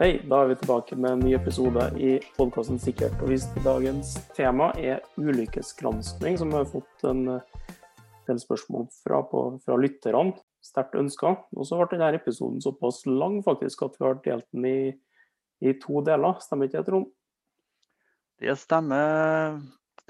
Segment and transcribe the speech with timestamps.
[0.00, 3.50] Hei, da er vi tilbake med en ny episode i podkasten Sikkert og visst.
[3.60, 7.66] Dagens tema er ulykkesgranskning, som vi har fått en eh,
[8.24, 10.32] del spørsmål fra, på, fra lytterne.
[10.64, 11.34] Sterkt ønska.
[11.52, 14.80] Og så ble denne episoden såpass lang faktisk at vi har delt den i,
[15.68, 16.40] i to deler.
[16.40, 17.12] Stemmer ikke det, Trond?
[18.40, 19.60] Det stemmer,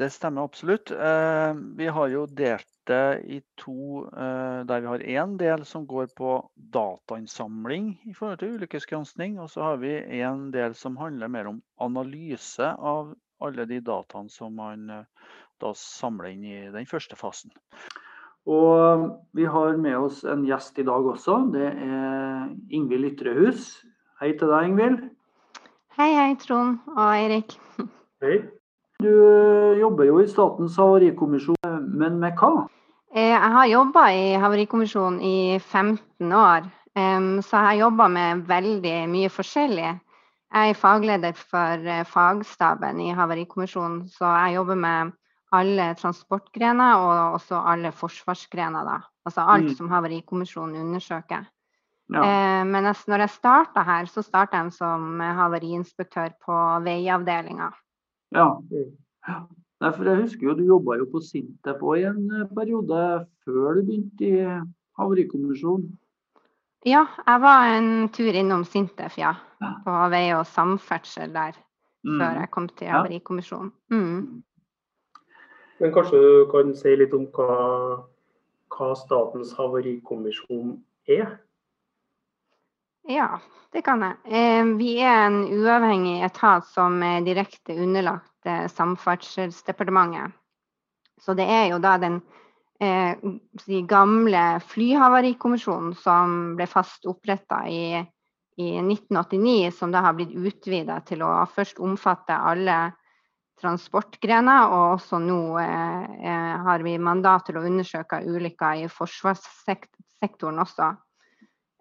[0.01, 0.91] det stemmer absolutt.
[0.91, 5.87] Eh, vi har jo delt det i to, eh, der vi har én del som
[5.87, 6.31] går på
[6.73, 9.39] datainnsamling i forhold til ulykkesgranskning.
[9.39, 14.33] Og så har vi en del som handler mer om analyse av alle de dataene
[14.33, 15.05] som man eh,
[15.61, 17.53] da samler inn i den første fasen.
[18.49, 19.05] Og
[19.37, 21.43] vi har med oss en gjest i dag også.
[21.53, 23.75] Det er Ingvild Ytrehus.
[24.21, 25.05] Hei til deg, Ingvild.
[26.01, 27.59] Hei, hei, Trond og Eirik.
[28.25, 28.60] Hei.
[29.01, 32.67] Du eh, jobber jo i Statens havarikommisjon, men med hva?
[33.15, 38.97] Eh, jeg har jobba i Havarikommisjonen i 15 år, så jeg har jobba med veldig
[39.09, 39.95] mye forskjellig.
[40.51, 45.15] Jeg er fagleder for eh, fagstaben i Havarikommisjonen, så jeg jobber med
[45.57, 48.85] alle transportgrener og også alle forsvarsgrener.
[48.87, 48.99] Da.
[49.27, 49.77] Altså alt mm.
[49.79, 51.49] som Havarikommisjonen undersøker.
[52.11, 52.65] Ja.
[52.67, 57.69] Men når jeg starta her, så starta jeg som havariinspektør på veiavdelinga.
[58.35, 58.47] Ja.
[59.81, 63.01] Nei, for jeg husker jo Du jobba jo på Sintef i en eh, periode
[63.45, 64.45] før du begynte i
[65.01, 65.89] Havarikommisjonen?
[66.87, 69.35] Ja, jeg var en tur innom Sintef, ja.
[69.85, 71.59] På vei og samferdsel der.
[72.05, 72.17] Mm.
[72.17, 73.73] Før jeg kom til Havarikommisjonen.
[73.93, 74.43] Mm.
[75.81, 77.53] Men kanskje du kan si litt om hva,
[78.75, 80.75] hva Statens havarikommisjon
[81.09, 81.39] er?
[83.09, 83.41] Ja,
[83.73, 84.17] det kan jeg.
[84.27, 90.37] Eh, vi er en uavhengig etat som er direkte underlagt eh, Samferdselsdepartementet.
[91.21, 92.21] Så det er jo da den
[92.81, 93.17] eh,
[93.89, 98.01] gamle flyhavarikommisjonen som ble fast oppretta i,
[98.57, 102.79] i, 1989, som da har blitt utvida til å først omfatte alle
[103.61, 110.95] transportgrener, og også nå eh, har vi mandat til å undersøke ulykker i forsvarssektoren også.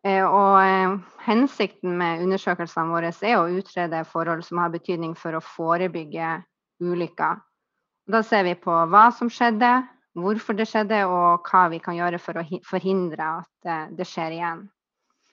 [0.07, 0.95] Eh, og eh,
[1.25, 6.37] hensikten med undersøkelsene våre er å utrede forhold som har betydning for å forebygge
[6.79, 7.39] ulykker.
[8.09, 9.69] Da ser vi på hva som skjedde,
[10.17, 14.37] hvorfor det skjedde, og hva vi kan gjøre for å forhindre at eh, det skjer
[14.37, 14.63] igjen.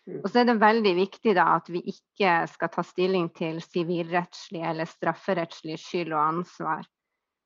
[0.07, 0.19] Mm.
[0.21, 4.63] Og så er det veldig viktig da, at vi ikke skal ta stilling til sivilrettslig
[4.67, 6.87] eller strafferettslig skyld og ansvar.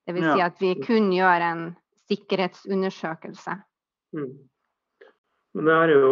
[0.08, 0.24] Dvs.
[0.24, 1.62] Si at vi kun gjør en
[2.10, 3.60] sikkerhetsundersøkelse.
[5.54, 6.10] Men det er jo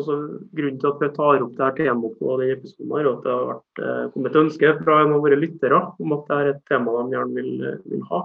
[0.00, 0.14] også
[0.56, 3.34] grunnen til at vi tar opp det her temaet på denne episoden, her, at det
[3.34, 6.48] har vært, eh, kommet et ønske fra en av våre lyttere om at det er
[6.54, 7.52] et tema de gjerne vil,
[7.84, 8.22] vil, ha.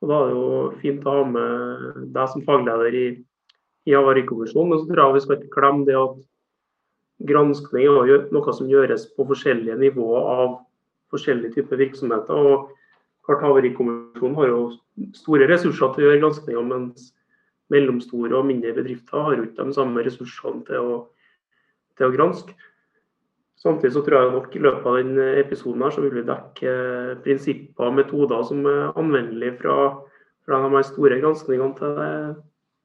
[0.00, 3.06] Og Da er det jo fint å ha med deg som fagleder i,
[3.90, 4.70] i Havarikommisjonen.
[4.70, 6.16] Men så tror jeg vi skal ikke glemme det at
[7.26, 10.58] granskning er noe som gjøres på forskjellige nivåer av
[11.10, 12.32] forskjellige typer virksomheter.
[12.32, 12.70] og
[13.28, 14.62] Havarikommisjonen har jo
[15.14, 17.10] store ressurser til å gjøre granskninger, mens
[17.70, 20.98] mellomstore og mindre bedrifter har jo ikke de samme ressursene til å,
[21.98, 22.54] til å granske.
[23.60, 26.70] Samtidig så tror jeg nok i løpet av denne episoden her så vil vi dekke
[27.26, 29.74] prinsipper og metoder som er anvendelige fra,
[30.48, 31.98] fra de store granskningene til,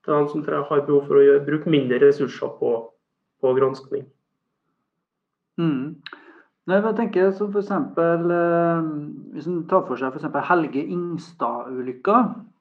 [0.04, 2.74] til de som har behov for å gjøre, bruke mindre ressurser på,
[3.40, 4.04] på granskning.
[5.56, 5.96] Mm.
[6.68, 8.88] Nei, jeg tenker som for eksempel, eh,
[9.38, 10.28] Hvis en tar for seg f.eks.
[10.50, 12.55] Helge Ingstad-ulykka, Eh,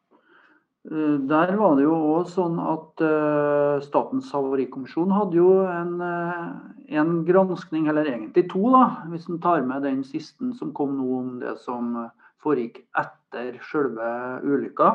[0.84, 6.50] der var det jo òg sånn at uh, Statens havarikommisjon hadde jo en, uh,
[6.93, 11.09] en, granskning, eller egentlig to, da, hvis en tar med den siste som kom nå
[11.22, 11.97] om det som
[12.45, 14.06] foregikk etter selve
[14.45, 14.91] ulykka.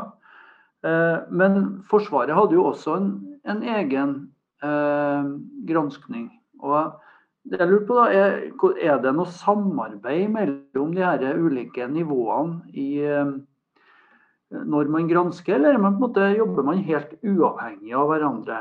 [1.33, 1.55] Men
[1.89, 3.07] Forsvaret hadde jo også en,
[3.49, 4.11] en egen
[5.67, 6.29] granskning.
[6.61, 6.93] Og
[7.49, 8.37] det jeg lurer på da, er,
[8.77, 13.01] er det noe samarbeid mellom de her ulike nivåene i
[14.49, 18.59] når man gransker, eller man måte, jobber man helt uavhengig av hverandre?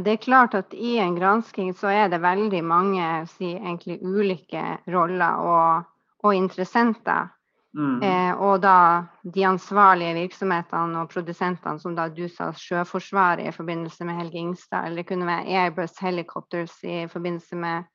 [0.00, 4.62] Det er klart at I en gransking så er det veldig mange si, egentlig, ulike
[4.90, 5.88] roller og,
[6.24, 7.28] og interessenter.
[7.76, 8.02] Mm.
[8.04, 9.04] Eh, og da
[9.34, 14.86] de ansvarlige virksomhetene og produsentene, som da du sa Sjøforsvaret i forbindelse med Helge Ingstad,
[14.86, 17.88] eller det kunne være Airbus Helicopters i forbindelse med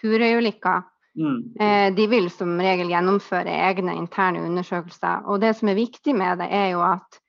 [0.00, 0.80] Turøy-ulykka.
[1.18, 1.54] Mm.
[1.60, 5.26] Eh, de vil som regel gjennomføre egne interne undersøkelser.
[5.26, 7.20] Og det som er viktig med det, er jo at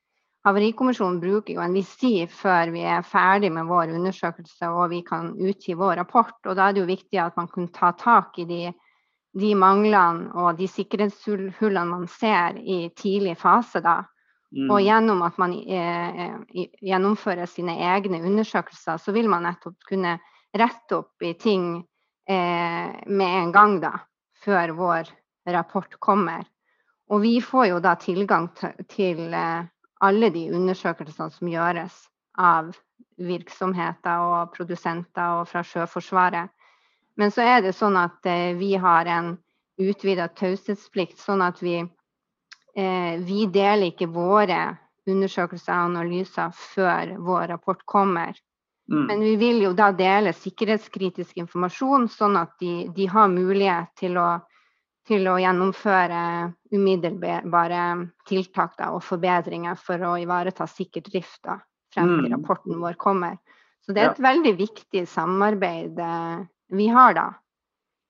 [0.42, 4.98] Havarikommisjonen bruker jo en viss tid før vi er ferdig med vår undersøkelse og vi
[5.06, 6.34] kan utgi vår rapport.
[6.46, 8.62] Og da er det jo viktig at man kan ta tak i de,
[9.38, 13.84] de manglene og de sikkerhetshullene man ser i tidlig fase.
[13.84, 14.00] da.
[14.50, 14.66] Mm.
[14.66, 20.18] Og gjennom at man eh, eh gjennomfører sine egne undersøkelser, så vil man nettopp kunne
[20.58, 21.86] rette opp i ting
[22.32, 23.92] med en gang, da.
[24.42, 25.10] Før vår
[25.54, 26.46] rapport kommer.
[27.12, 28.48] Og vi får jo da tilgang
[28.90, 29.68] til eh,
[30.02, 31.98] alle de undersøkelsene som gjøres
[32.40, 32.72] av
[33.22, 36.50] virksomheter og produsenter og fra Sjøforsvaret.
[37.20, 39.34] Men så er det sånn at eh, vi har en
[39.82, 44.62] utvida taushetsplikt, sånn at vi, eh, vi deler ikke våre
[45.08, 48.32] undersøkelser og analyser før vår rapport kommer.
[48.90, 49.04] Mm.
[49.06, 54.18] Men vi vil jo da dele sikkerhetskritisk informasjon, sånn at de, de har mulighet til
[54.20, 54.28] å,
[55.08, 56.22] til å gjennomføre
[56.74, 57.84] umiddelbare
[58.28, 61.60] tiltak da, og forbedringer for å ivareta sikker drift da,
[61.94, 62.34] frem til mm.
[62.36, 63.38] rapporten vår kommer.
[63.86, 64.28] Så det er et ja.
[64.28, 66.42] veldig viktig samarbeid eh,
[66.74, 67.28] vi har da.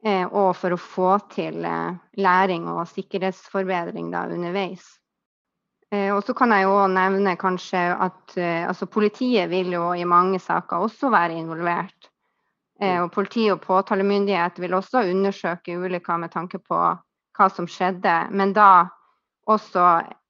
[0.04, 4.84] Eh, og for å få til eh, læring og sikkerhetsforbedring da underveis.
[5.93, 10.41] Eh, og så kan jeg jo nevne kanskje at altså politiet vil jo i mange
[10.41, 12.09] saker også være involvert.
[12.83, 16.79] Og politi og påtalemyndighet vil også undersøke ulykker med tanke på
[17.39, 18.89] hva som skjedde, men da
[19.50, 19.85] også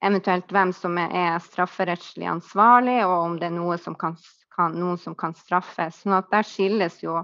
[0.04, 4.16] eventuelt hvem som er strafferettslig ansvarlig, og om det er noe som kan,
[4.56, 6.02] kan, noen som kan straffes.
[6.02, 7.20] Sånn at der skilles jo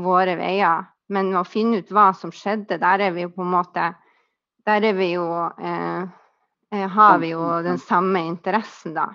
[0.00, 0.86] våre veier.
[1.12, 3.92] Men å finne ut hva som skjedde, der er vi jo på en måte
[4.66, 5.22] Der er vi jo
[5.62, 6.25] eh, eh
[6.92, 9.10] Har vi jo den samme interessen, da.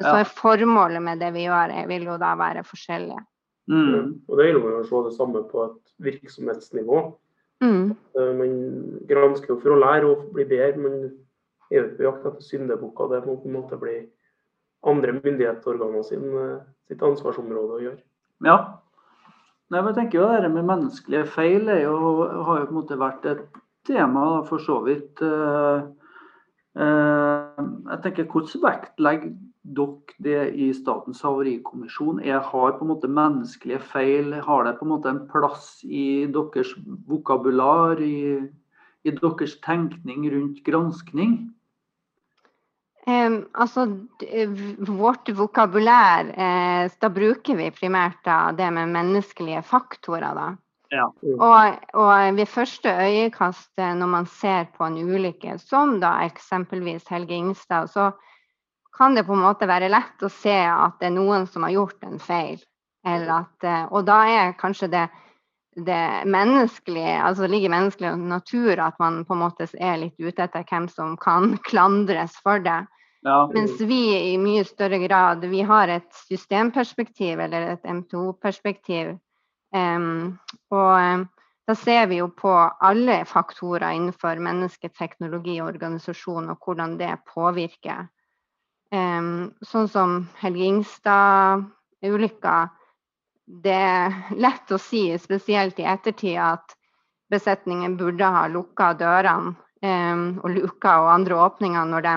[0.00, 3.20] Så formålet med det vi gjør, vil jo da være forskjellige.
[3.70, 4.24] Mm.
[4.26, 7.02] Og det gjelder å se det samme på et virksomhetsnivå.
[7.62, 7.92] Mm.
[7.92, 8.54] Eh, man
[9.10, 10.98] gransker jo for å lære og bli bedre, men
[11.68, 13.12] er jo på jakt etter syndebukker.
[13.12, 13.98] Det må på en måte bli
[14.88, 18.02] andre myndighetsorganer sin, eh, sitt ansvarsområde å gjøre.
[18.46, 18.58] Ja,
[19.68, 21.96] Nei, men jeg tenker jo Det med menneskelige feil jo,
[22.46, 23.42] har jo på en måte vært et
[23.88, 25.20] tema for så vidt.
[25.20, 25.88] Uh,
[26.78, 29.32] jeg tenker Hvordan vektlegger
[29.78, 32.22] dere det i Statens havarikommisjon?
[32.24, 36.26] Jeg har på en måte menneskelige feil, har det på en måte en plass i
[36.32, 36.72] deres
[37.08, 38.38] vokabular, i,
[39.04, 41.38] i deres tenkning rundt granskning?
[43.08, 43.86] Um, altså,
[44.84, 50.34] vårt vokabulær, eh, da bruker vi primært da, det med menneskelige faktorer.
[50.36, 50.48] da.
[50.90, 51.04] Ja.
[51.20, 57.36] Og, og, ved første øyekast når man ser på en ulykke, som da eksempelvis Helge
[57.36, 58.10] Ingstad, så
[58.96, 61.76] kan det på en måte være lett å se at det er noen som har
[61.76, 62.58] gjort en feil.
[63.08, 65.04] At, eh, og da er kanskje det,
[65.86, 70.44] det menneskelige, altså det ligger menneskelig natur at man på en måte er litt ute
[70.44, 72.82] etter hvem som kan klandres for det.
[73.26, 73.38] Ja.
[73.54, 74.02] Mens vi
[74.32, 79.16] i mye større grad vi har et systemperspektiv eller et MTO-perspektiv.
[79.74, 80.38] Um,
[80.72, 81.26] og um,
[81.68, 87.12] da ser vi jo på alle faktorer innenfor menneske, teknologi og organisasjon, og hvordan det
[87.28, 88.08] påvirker.
[88.94, 92.56] Um, sånn som Helge Ingstad-ulykka.
[93.48, 96.76] Det er lett å si, spesielt i ettertid, at
[97.32, 102.14] besetningen burde ha lukka dørene og luka og andre åpninger når de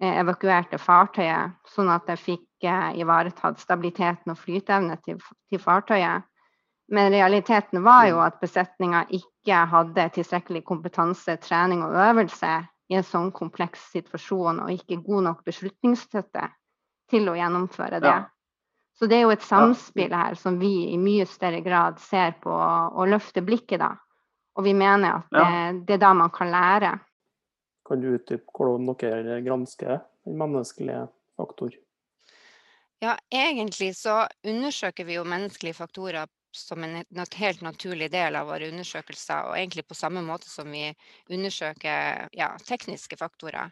[0.00, 5.18] Eh, evakuerte fartøyet, sånn at det fikk eh, ivaretatt stabiliteten og flyteevne til,
[5.52, 6.24] til, fartøyet.
[6.90, 12.50] Men realiteten var jo at besetninga ikke hadde tilstrekkelig kompetanse, trening og øvelse
[12.90, 16.48] i en sånn kompleks situasjon, og ikke god nok beslutningsstøtte
[17.10, 18.14] til å gjennomføre det.
[18.16, 18.24] Ja.
[18.98, 22.52] Så det er jo et samspill her som vi i mye større grad ser på
[22.52, 23.94] og løfter blikket da.
[24.58, 26.90] Og vi mener at det, det er da man kan lære.
[27.86, 31.06] Kan du utdype hvordan dere gransker den menneskelige
[31.38, 31.70] faktor?
[33.00, 37.04] Ja, egentlig så undersøker vi jo menneskelige faktorer som en
[37.36, 40.88] helt naturlig del av våre undersøkelser, og egentlig på samme måte som vi
[41.30, 43.70] undersøker ja, tekniske faktorer.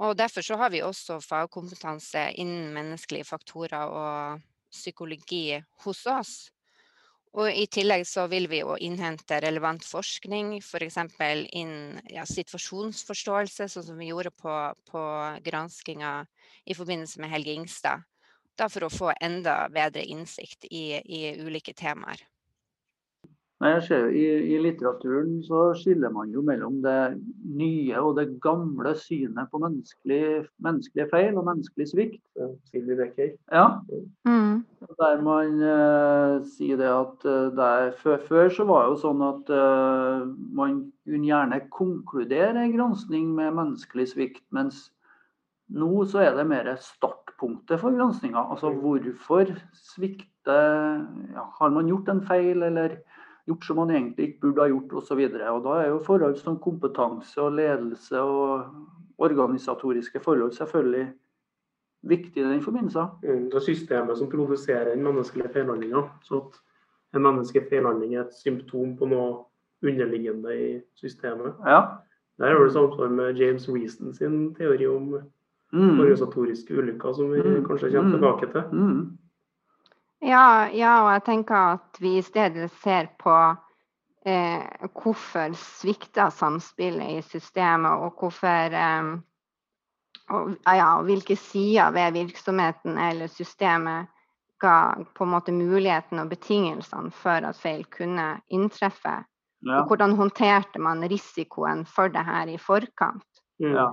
[0.00, 4.40] Og Derfor så har vi også fagkompetanse innen menneskelige faktorer og
[4.72, 6.34] psykologi hos oss.
[7.38, 10.96] Og I tillegg så vil vi jo innhente relevant forskning, f.eks.
[11.14, 14.54] For innen ja, situasjonsforståelse, sånn som vi gjorde på,
[14.90, 15.02] på
[15.46, 16.14] granskinga
[16.66, 18.02] i forbindelse med Helge Ingstad.
[18.58, 22.20] Da for å få enda bedre innsikt i, i ulike temaer.
[23.60, 24.20] Nei, jeg ser jo I,
[24.54, 27.18] I, litteraturen så skiller man jo mellom det
[27.60, 32.22] nye og det gamle synet på menneskelig, menneskelige feil og menneskelig svikt.
[33.52, 33.66] Ja.
[34.24, 34.62] Mm.
[35.02, 39.26] Der man uh, sier det at uh, der, før, før, så var det jo sånn
[39.28, 40.24] at uh,
[40.56, 44.86] man kunne gjerne konkludere en gransking med menneskelig svikt, mens
[45.68, 46.72] nå så er det mer
[47.40, 48.50] startpunktet for granskinga.
[48.50, 48.80] Altså mm.
[48.80, 52.98] hvorfor svikter ja, Har man gjort en feil, eller
[53.46, 55.28] gjort som man egentlig ikke burde ha gjort osv.
[55.28, 58.64] Da er jo forhold som kompetanse og ledelse og
[59.18, 61.12] organisatoriske forhold selvfølgelig
[62.02, 63.00] viktig i den forbindelse.
[63.22, 66.02] Mm, det er systemet som produserer den menneskelige feilhandlinga.
[66.22, 66.60] Så at
[67.14, 69.44] en menneskefeilhandling er et symptom på noe
[69.82, 71.54] underliggende i systemet.
[71.66, 71.82] Ja.
[72.38, 75.20] Der har du samsvar med James Reason sin teori om
[75.72, 76.00] Mm.
[76.00, 77.64] organisatoriske ulykker, som vi Mm.
[77.66, 78.20] kanskje kommer Mm.
[78.20, 78.62] tilbake til.
[78.72, 79.18] Mm.
[80.22, 83.56] Ja, ja, og jeg tenker at vi i stedet ser på
[84.26, 84.62] eh,
[84.92, 89.18] hvorfor svikter samspillet i systemet, og hvorfor eh,
[90.30, 94.06] og, ja, og hvilke sider ved virksomheten eller systemet
[94.60, 99.24] ga på en måte muligheten og betingelsene for at feil kunne inntreffe.
[99.66, 99.80] Ja.
[99.80, 103.24] Og hvordan håndterte man risikoen for det her i forkant.
[103.60, 103.72] Mm.
[103.72, 103.88] Ja.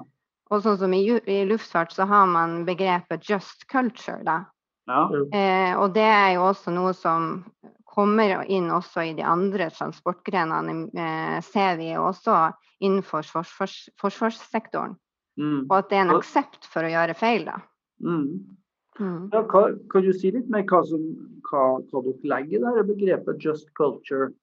[0.49, 4.23] Og sånn som i, ju- i luftfart så har man begrepet 'just culture'.
[4.23, 4.45] da.
[4.87, 5.09] Ja.
[5.33, 7.45] Eh, og det er jo også noe som
[7.83, 14.95] kommer inn også i de andre transportgrenene, eh, ser vi også innenfor forsvars, forsvarssektoren.
[15.37, 15.65] Mm.
[15.69, 17.57] Og at det er en aksept for å gjøre feil, da.
[18.01, 18.57] Mm.
[18.99, 19.29] Mm.
[19.33, 21.03] Ja, kan, kan du si litt mer hva, som,
[21.49, 24.33] hva, hva dere legger i begrepet 'just culture'?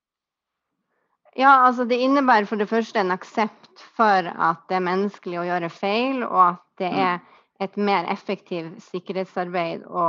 [1.36, 5.46] Ja, altså det innebærer for det første en aksept for at det er menneskelig å
[5.48, 6.98] gjøre feil, og at det Mm.
[7.06, 7.20] er
[7.60, 10.04] et mer effektivt sikkerhetsarbeid å,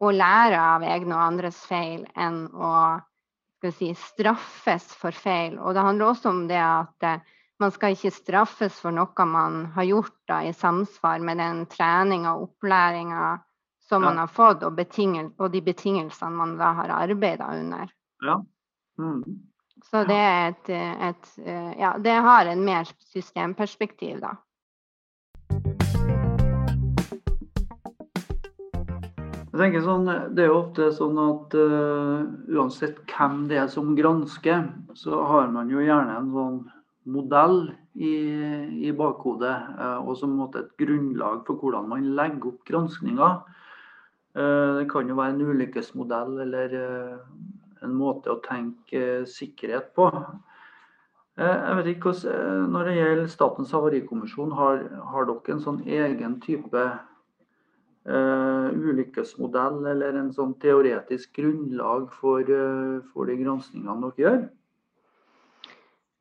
[0.00, 3.00] å lære av egne og andres feil enn å
[3.70, 5.58] si, straffes for feil.
[5.58, 7.20] Og det handler også om det at eh,
[7.60, 12.34] man skal ikke straffes for noe man har gjort da, i samsvar med den treninga
[12.34, 13.38] og opplæringa
[13.88, 14.08] som Ja.
[14.08, 14.78] man har fått, og,
[15.38, 17.88] og de betingelsene man da har arbeida under.
[18.22, 18.40] Ja.
[18.98, 19.51] Mm.
[19.90, 24.36] Så det er et, eh, et eh, Ja, det har en mer systemperspektiv, da.
[29.52, 32.22] Jeg tenker sånn, Det er jo ofte sånn at uh,
[32.56, 34.64] uansett hvem det er som gransker,
[34.96, 36.56] så har man jo gjerne en sånn
[37.12, 37.58] modell
[37.92, 38.14] i,
[38.88, 43.28] i bakhodet, uh, og som måte et grunnlag for hvordan man legger opp granskninga.
[44.32, 47.18] Uh, det kan jo være en ulykkesmodell eller eh,
[47.84, 50.08] en måte å tenke eh, sikkerhet på.
[51.38, 55.64] Eh, jeg vet ikke hvordan, eh, Når det gjelder Statens havarikommisjon, har, har dere en
[55.64, 56.82] sånn egen type
[58.02, 64.42] uh, ulykkesmodell eller en sånn teoretisk grunnlag for, uh, for de granskningene dere gjør?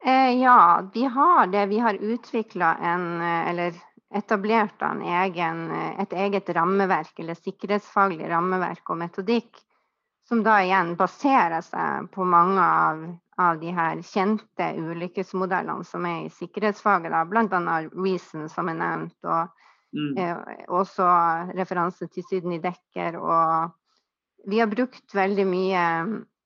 [0.05, 1.65] Eh, ja, vi har det.
[1.69, 3.75] Vi har utvikla en Eller
[4.11, 9.61] etablert en egen, et eget rammeverk, eller sikkerhetsfaglig rammeverk og metodikk,
[10.31, 13.01] som da igjen baserer seg på mange av,
[13.41, 17.81] av de her kjente ulykkesmodellene som er i sikkerhetsfaget, bl.a.
[17.91, 19.51] Reason, som er nevnt, og
[19.91, 20.17] Mm.
[20.17, 20.37] Eh,
[20.71, 21.05] også
[21.55, 23.17] referanse til Sydney Dekker.
[23.19, 25.81] Og vi har brukt veldig mye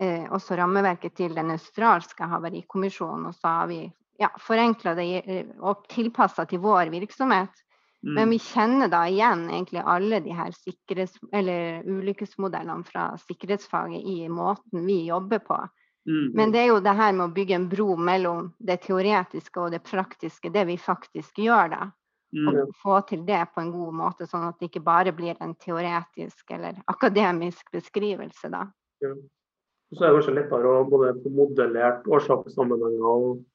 [0.02, 3.30] eh, også rammeverket til den australske havarikommisjonen.
[3.30, 3.84] Og så har vi
[4.22, 5.10] ja, forenkla det
[5.60, 7.65] og tilpassa til vår virksomhet.
[8.06, 8.30] Men Mm.
[8.30, 10.52] vi kjenner da igjen egentlig alle de her
[11.86, 15.58] ulykkesmodellene fra sikkerhetsfaget i måten vi jobber på.
[16.08, 16.32] Mm.
[16.38, 19.72] Men det er jo det her med å bygge en bro mellom det teoretiske og
[19.74, 21.92] det praktiske, det vi faktisk gjør da
[22.36, 22.48] Mm.
[22.50, 25.56] og få til det på en god måte, sånn at det ikke bare blir en
[25.56, 28.50] teoretisk eller akademisk beskrivelse.
[28.52, 28.66] da.
[29.94, 33.46] Så er det kanskje lettere å både få modellert årsakssammenhenger og,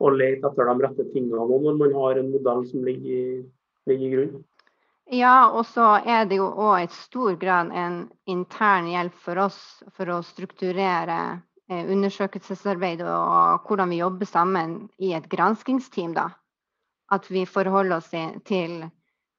[0.00, 3.44] og lete etter de rette tingene når man har en modell som ligger i,
[3.88, 4.44] ligger i grunnen.
[5.10, 9.60] Ja, og så er det jo òg i stor grad en intern hjelp for oss
[9.96, 11.18] for å strukturere
[11.70, 16.12] eh, undersøkelsesarbeidet og hvordan vi jobber sammen i et granskingsteam.
[16.12, 16.28] da.
[17.10, 18.10] At vi forholder oss
[18.44, 18.90] til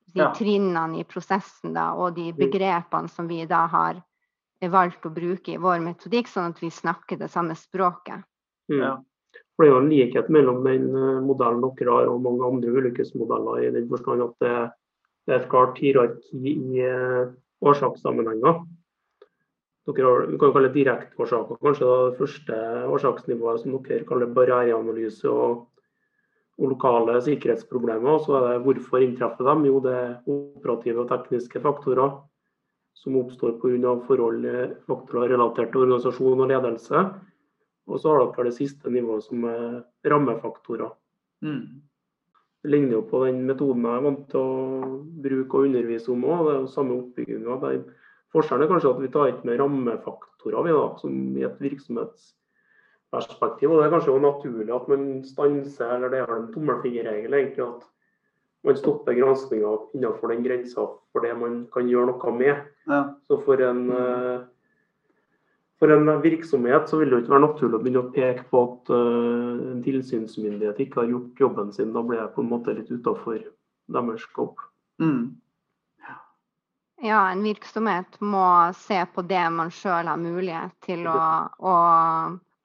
[0.10, 0.34] de Ja.
[0.34, 4.02] trinnene i prosessen da, og de begrepene som vi da har
[4.62, 8.24] valgt å bruke i vår metodikk, sånn at vi snakker det samme språket.
[8.72, 8.80] Mm.
[8.82, 9.04] Ja.
[9.60, 12.72] For Det er jo en likhet mellom den eh, modellen dere har og mange andre
[12.80, 14.52] ulykkesmodeller, i den forstand at det,
[15.28, 18.62] er et klart hierarki i eh, årsakssammenhenger.
[19.90, 22.62] Dere har, vi kan kalle det direkteårsaker, kanskje det første
[22.96, 25.68] årsaksnivået som dere kaller barriereanalyse og,
[26.56, 28.24] og lokale sikkerhetsproblemer.
[28.24, 29.68] Så er det hvorfor inntreffer dem?
[29.68, 32.16] Jo, det er operative og tekniske faktorer
[32.96, 34.00] som oppstår pga.
[34.08, 37.04] forhold eh, faktorer relatert til organisasjon og ledelse.
[37.90, 39.62] Og så har dere det siste nivået som er
[40.14, 40.92] rammefaktorer.
[41.46, 41.64] Mm.
[42.64, 44.44] Det ligner jo på den metoden jeg er vant til å
[45.24, 46.40] bruke og undervise om òg.
[46.46, 47.54] Det er jo samme oppbygginga.
[48.34, 53.68] Forskjellen er kanskje at vi tar ikke med rammefaktorer vi da, som i et virksomhetsperspektiv.
[53.72, 57.32] Og det er kanskje jo naturlig at man stanser, eller det er vel en tommelfingerregel
[57.40, 57.82] egentlig, at
[58.68, 62.56] man stopper granskinga innenfor den grensa for det man kan gjøre noe med.
[62.92, 63.02] Ja.
[63.28, 64.38] Så for en, eh,
[65.80, 68.64] for en virksomhet så vil det jo ikke være naturlig å begynne å peke på
[68.68, 71.94] at uh, en tilsynsmyndighet ikke har gjort jobben sin.
[71.96, 73.40] Da blir jeg på en måte litt utafor
[73.90, 74.60] deres skopp.
[75.00, 75.40] Mm.
[77.00, 78.44] Ja, en virksomhet må
[78.76, 81.76] se på det man sjøl har mulighet til å, å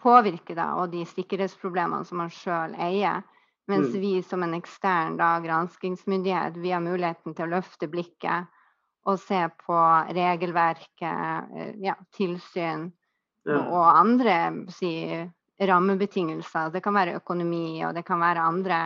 [0.02, 3.22] påvirke, da, og de sikkerhetsproblemene som man sjøl eier.
[3.70, 4.00] Mens Mm.
[4.00, 8.50] vi som en ekstern da, granskingsmyndighet, vi har muligheten til å løfte blikket
[9.06, 9.78] og se på
[10.16, 12.90] regelverket, eh, ja, tilsyn.
[13.52, 14.36] Og andre
[14.72, 14.92] si,
[15.60, 16.72] rammebetingelser.
[16.74, 18.80] Det kan være økonomi, og det kan være andre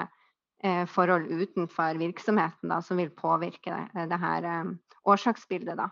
[0.62, 4.72] eh, forhold utenfor virksomheten da, som vil påvirke det, det her eh,
[5.08, 5.78] årsaksbildet.
[5.78, 5.88] Da.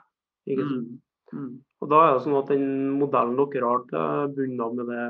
[0.51, 0.99] Mm.
[1.33, 1.53] Mm.
[1.83, 2.69] Og da er det sånn at den
[3.01, 5.07] modellen dere har til bunn med det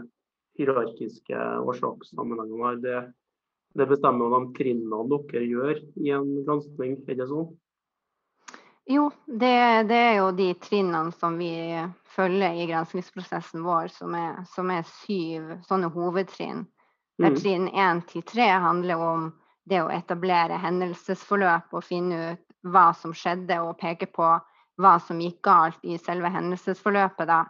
[0.57, 3.01] hierarkiske årsakssammenhengene det,
[3.77, 7.51] det bestemmer jo de trinnene dere gjør i en gransking, er det sånn?
[8.87, 11.51] Jo, det, det er jo de trinnene som vi
[12.15, 16.67] følger i granskingsprosessen vår, som er, som er syv sånne hovedtrinn.
[17.19, 17.37] Der Mm.
[17.41, 19.33] trinn én til tre handler om
[19.65, 24.29] det å etablere hendelsesforløp og finne ut hva som skjedde, og peke på
[24.79, 27.27] hva som gikk galt i selve hendelsesforløpet.
[27.27, 27.45] da.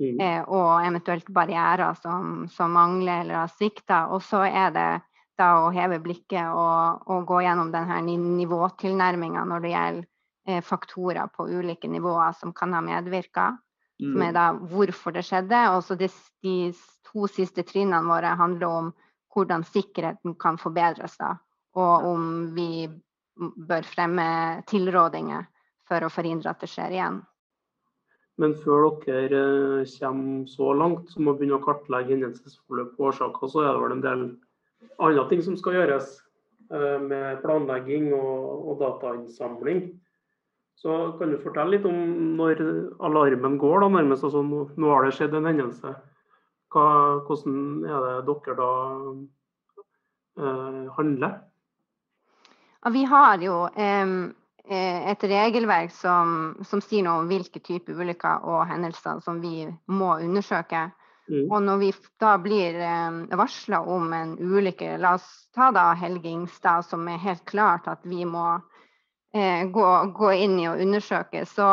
[0.00, 0.20] Mm.
[0.20, 4.08] eh, og eventuelt barrierer som, som mangler eller har svikta.
[4.10, 5.02] Og så er det
[5.38, 10.08] da å heve blikket og, og gå gjennom denne nivåtilnærminga når det gjelder
[10.66, 13.58] faktorer på ulike nivåer som kan ha medvirka.
[14.00, 14.22] Som Mm.
[14.28, 15.76] er da hvorfor det skjedde.
[15.76, 16.08] Og så de,
[16.42, 16.72] de
[17.06, 18.92] to siste trinnene våre handler om
[19.34, 21.16] hvordan sikkerheten kan forbedres.
[21.16, 21.36] da,
[21.74, 22.88] Og om vi
[23.38, 25.46] bør fremme tilrådinger
[25.88, 27.22] for å forhindre at det skjer igjen.
[28.40, 29.40] Men før dere
[29.82, 33.82] eh, kommer så langt som å begynne å kartlegge hendelsesforløp og årsaker, så er det
[33.82, 34.22] vel en del
[34.98, 36.14] andre ting som skal gjøres
[36.72, 39.84] eh, med planlegging og, og datainnsamling.
[40.80, 41.98] Så kan du fortelle litt om
[42.38, 42.62] når
[43.06, 44.24] alarmen går, da nærmest.
[44.26, 45.94] Altså, nå, nå har det skjedd en hendelse.
[46.72, 46.86] Hva,
[47.28, 48.70] hvordan er det dere da
[50.40, 51.36] eh, handler?
[52.82, 54.14] Ja, vi har jo eh,
[55.12, 60.16] et regelverk som, som sier noe om hvilke typer ulykker og hendelser som vi må
[60.24, 60.88] undersøke.
[61.30, 61.46] Mm.
[61.46, 62.78] Og når vi da blir
[63.38, 68.02] varsla om en ulykke, la oss ta da Helge Ingstad, som er helt klart at
[68.02, 68.56] vi må
[69.34, 71.68] eh, gå, gå inn i og undersøke, så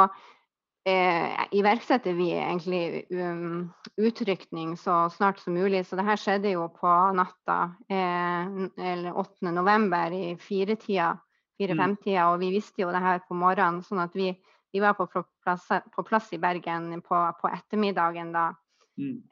[0.88, 3.70] eh, iverksetter vi egentlig um,
[4.00, 5.86] utrykning så snart som mulig.
[5.88, 7.60] Så det her skjedde jo på natta
[7.92, 8.54] eh,
[8.94, 9.52] eller 8.
[9.56, 11.14] november i firetida,
[11.60, 13.84] fire-fem-tida, og vi visste jo det her på morgenen.
[13.84, 14.32] Sånn at vi,
[14.74, 18.69] vi var på plass, på plass i Bergen på, på ettermiddagen da Mm.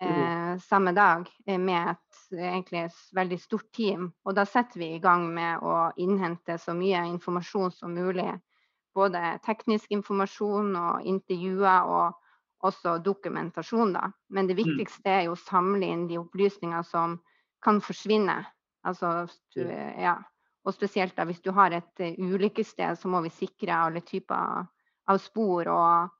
[0.02, 4.12] Eh, samme dag eh, med et egentlig veldig stort team.
[4.26, 8.30] Og da setter vi i gang med å innhente så mye informasjon som mulig.
[8.96, 13.94] Både teknisk informasjon og intervjuer og også dokumentasjon.
[13.94, 14.10] Da.
[14.34, 17.20] Men det viktigste er jo å samle inn de opplysninger som
[17.64, 18.40] kan forsvinne.
[18.88, 20.18] Altså, du, ja.
[20.68, 24.66] Og spesielt da, hvis du har et uh, ulykkessted, så må vi sikre alle typer
[25.08, 26.17] av spor og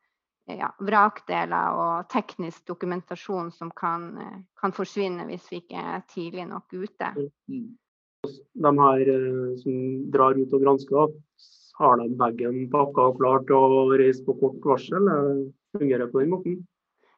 [0.56, 6.48] ja, vrakdeler og teknisk dokumentasjon som kan, eh, kan forsvinne hvis vi ikke er tidlig
[6.48, 7.12] nok ute.
[7.52, 7.76] Mm.
[8.56, 9.76] De her eh, som
[10.12, 11.14] drar ut og gransker,
[11.78, 15.14] har de bagen pakka og klar til å reise på kort varsel?
[15.14, 15.46] Eh,
[15.78, 16.58] Fungerer det på den måten?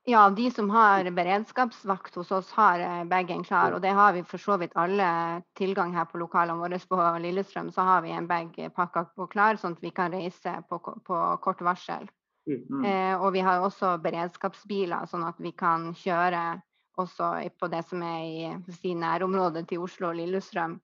[0.10, 3.76] Ja, de som har beredskapsvakt hos oss, har bagen klar.
[3.76, 7.70] Og det har vi for så vidt alle tilgang her på lokalene våre på Lillestrøm.
[7.72, 11.20] Så har vi en bag pakka og klar, sånn at vi kan reise på, på
[11.44, 12.10] kort varsel.
[12.50, 12.86] Mm.
[12.86, 16.62] Eh, og vi har også beredskapsbiler, sånn at vi kan kjøre
[17.00, 20.80] også på det som er i si, nærområdet til Oslo og Lillestrøm.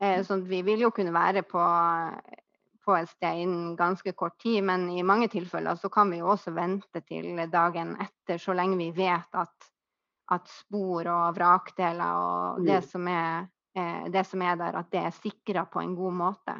[0.00, 1.62] Eh, så vi vil jo kunne være på,
[2.86, 6.28] på et sted innen ganske kort tid, men i mange tilfeller så kan vi jo
[6.34, 9.70] også vente til dagen etter, så lenge vi vet at,
[10.34, 12.88] at spor og vrakdeler og det Mm.
[12.90, 16.56] som, er, eh, det som er der, at det er sikra på en god måte.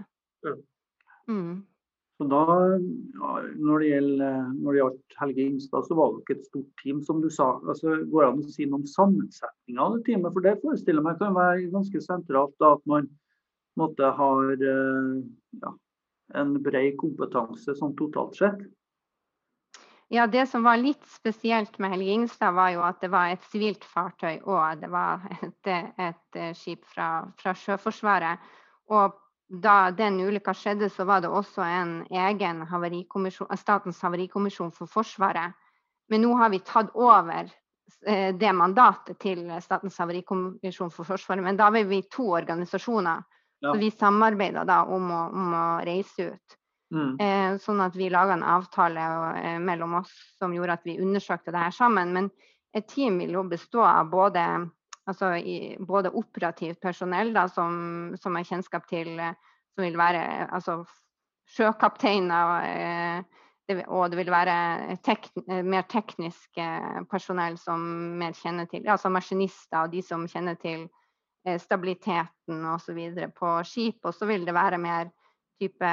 [1.29, 1.66] Mm.
[2.16, 2.44] Så da,
[3.61, 3.88] når det,
[4.79, 7.50] gjaldt Helge Ingstad, så var det ikke et stort team, som du sa.
[7.68, 10.33] Altså, går det an å si noe om sammensetninga av det teamet?
[10.33, 12.55] For det forestiller meg kan være ganske sentralt.
[12.62, 13.11] Da, at man
[13.76, 15.11] måtte har eh,
[15.61, 15.74] ja,
[16.40, 18.64] en bred kompetanse sånn totalt sett.
[20.09, 23.44] Ja, Det som var litt spesielt med Helge Ingstad, var jo at det var et
[23.50, 28.40] sivilt fartøy og det var et, et skip fra, fra Sjøforsvaret.
[28.94, 29.12] Og
[29.48, 34.90] da den ulykka skjedde, så var det også en egen havarikommisjon, eh, Statens havarikommisjon for
[34.90, 35.54] Forsvaret.
[36.11, 37.46] Men nå har vi tatt over
[38.06, 41.44] eh, det mandatet til Statens havarikommisjon for Forsvaret.
[41.44, 43.24] Men da var vi to organisasjoner,
[43.62, 43.72] Ja.
[43.72, 46.56] så vi samarbeida da om å, om å reise ut.
[46.94, 47.16] Mm.
[47.20, 49.06] Eh, sånn at vi laga en avtale
[49.40, 52.12] eh, mellom oss som gjorde at vi undersøkte det her sammen.
[52.12, 52.30] Men
[52.76, 54.68] et team vil jo bestå av både,
[55.07, 59.35] altså, i, både operativt personell da, som, som har kjennskap til eh,
[59.77, 60.79] Som vil være altså,
[61.53, 66.57] sjøkapteiner, eh, det, og det vil være tek, mer teknisk
[67.11, 67.83] personell som
[68.16, 70.87] mer kjenner til Altså maskinister og de som kjenner til
[71.59, 73.01] stabiliteten osv.
[73.35, 73.99] på skip.
[74.07, 75.11] Og så vil det være mer
[75.61, 75.90] type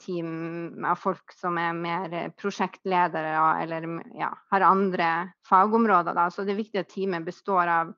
[0.00, 5.10] team av folk som er mer prosjektledere eller ja, har andre
[5.48, 6.16] fagområder.
[6.16, 6.28] Da.
[6.30, 7.92] Så det er viktig at teamet består av,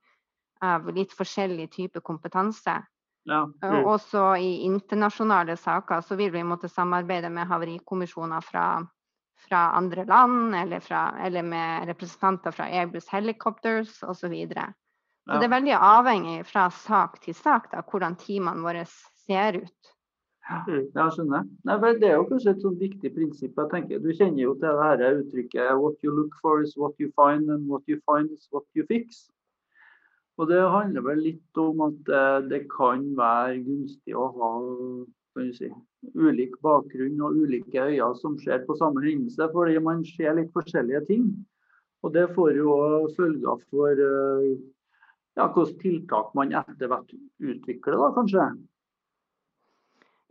[0.64, 2.80] av litt forskjellig type kompetanse.
[3.24, 3.44] Ja.
[3.62, 3.84] Mm.
[3.88, 8.66] Også i internasjonale saker så vil vi måtte samarbeide med havarikommisjoner fra,
[9.46, 14.20] fra andre land, eller, fra, eller, med representanter fra Airbus Helicopters osv.
[14.26, 14.68] Så, videre.
[15.24, 15.40] så ja.
[15.40, 18.84] det er veldig avhengig fra sak til sak da, hvordan teamene våre
[19.24, 19.94] ser ut.
[20.44, 21.46] Ja, skjønner.
[21.64, 23.56] Nei, det er jo kanskje et sånn viktig prinsipp.
[23.56, 24.02] jeg tenker.
[24.04, 27.48] Du kjenner jo til det her uttrykket 'what you look for is what you find,
[27.48, 29.30] and what you find is what you fix'.
[30.38, 34.52] Og Det handler vel litt om at eh, det kan være gunstig å ha
[35.54, 35.70] si,
[36.14, 41.04] ulik bakgrunn og ulike øyne som ser på samme hendelse, fordi man ser litt forskjellige
[41.10, 41.28] ting.
[42.02, 42.74] Og Det får jo
[43.16, 44.50] følger for eh,
[45.38, 48.48] ja, hvilke tiltak man etter hvert utvikler, da, kanskje.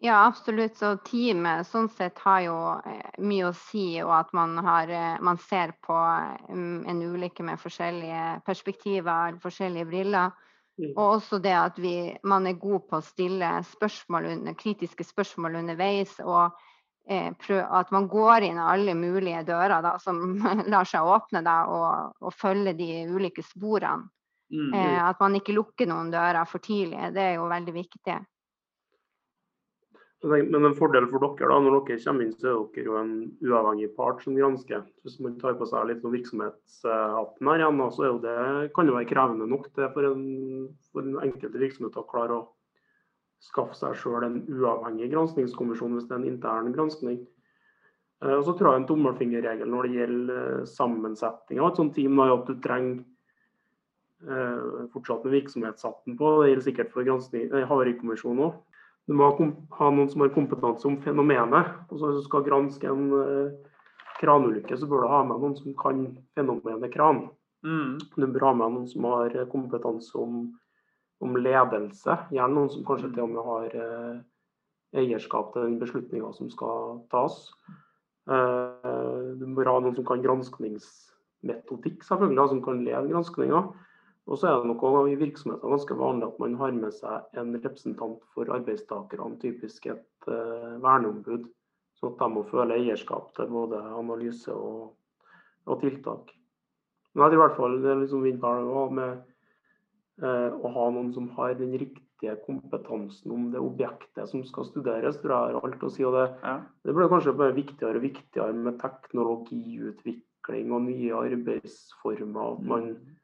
[0.04, 0.76] Ja, absolutt.
[0.76, 5.22] Så teamet sånn sett har jo eh, mye å si, og at man, har, eh,
[5.24, 10.34] man ser på mm, en ulykke med forskjellige perspektiver eller forskjellige briller.
[10.76, 10.90] Mm.
[10.90, 11.94] Og også det at vi,
[12.28, 16.18] man er god på å stille spørsmål under, kritiske spørsmål underveis.
[16.20, 16.52] Og
[17.08, 20.20] eh, prøv, at man går inn alle mulige dører da, som
[20.74, 24.12] lar seg åpne, da, og, og følge de ulike sporene.
[24.52, 24.76] Mm.
[24.76, 27.14] Eh, at man ikke lukker noen dører for tidlig.
[27.16, 28.20] Det er jo veldig viktig.
[30.24, 33.14] Men en fordel for dere da, når dere kommer inn, så er dere jo en
[33.44, 34.86] uavhengig part som gransker.
[35.04, 38.38] Hvis man tar på seg litt virksomhetshatten her igjen, så det,
[38.76, 40.24] kan det være krevende nok det for en,
[40.96, 42.46] for en enkelte virksomhet å klare å
[43.44, 47.20] skaffe seg selv en uavhengig granskingskommisjon hvis det er en intern granskning.
[48.24, 51.96] Eh, og så tror jeg en tommelfingerregel når det gjelder eh, sammensetning av et sånt
[51.98, 53.02] team, er at du trenger
[54.24, 56.36] eh, fortsatt med virksomhetshatten på.
[56.40, 58.62] Det gjelder sikkert for Havarikommisjonen òg.
[59.08, 61.72] Du må ha noen som har kompetanse om fenomenet.
[61.90, 63.72] og så Hvis du skal granske en uh,
[64.22, 66.06] kranulykke, så bør du ha med noen som kan
[66.38, 67.26] fenomenet kran.
[67.68, 68.00] Mm.
[68.00, 70.46] Du bør ha med noen som har kompetanse om,
[71.24, 72.18] om, ledelse.
[72.32, 74.22] Gjerne noen som kanskje til og med har uh,
[75.04, 77.48] eierskap til den beslutninga som skal tas.
[78.30, 83.66] Uh, du bør ha noen som kan granskningsmetodikk, selvfølgelig, som kan lede granskninga.
[84.32, 87.52] Og så er det noe i virksomheten ganske vanlig at man har med seg en
[87.58, 91.50] representant for arbeidstakerne, typisk et uh, verneombud.
[92.00, 94.94] Sånn at de må føle eierskap til både analyse og,
[95.68, 96.32] og tiltak.
[97.14, 99.12] Men jeg tror i hvert fall det er liksom med
[100.24, 105.20] uh, å ha noen som har den riktige kompetansen om det objektet som skal studeres,
[105.20, 106.06] tror jeg har alt å si.
[106.08, 106.62] og Det, ja.
[106.88, 112.56] det blir kanskje bare viktigere og viktigere med teknologiutvikling og nye arbeidsformer.
[112.56, 113.20] at man mm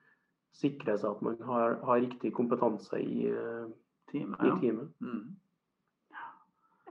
[0.56, 3.70] sikre seg at man har, har riktig kompetanse i, uh,
[4.12, 4.42] teamet.
[4.44, 4.92] I teamet.
[5.02, 5.38] Mm.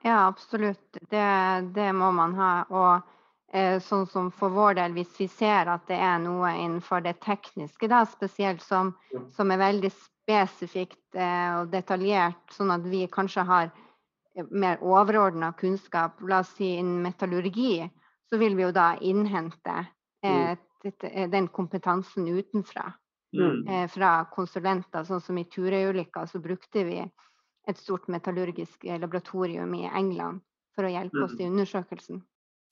[0.02, 0.98] Ja, absolutt.
[1.10, 1.26] Det,
[1.74, 2.52] det, må man ha.
[2.70, 7.02] Og eh, sånn som for vår del, hvis vi ser at det er noe innenfor
[7.04, 9.24] det tekniske da, spesielt, som, ja.
[9.34, 15.52] som er veldig spesifikt eh, og detaljert, sånn at vi kanskje har eh, mer overordna
[15.58, 17.88] kunnskap, la oss si innen metallurgi,
[18.28, 19.80] så vil vi jo da innhente
[20.22, 21.30] eh, mm.
[21.32, 22.92] den kompetansen utenfra.
[23.36, 23.68] Mm.
[23.68, 25.04] Eh, fra konsulenter.
[25.04, 30.40] Sånn som i Turøy-ulykka så brukte vi et stort metallurgisk laboratorium i England
[30.74, 31.42] for å hjelpe oss mm.
[31.42, 32.22] i undersøkelsen.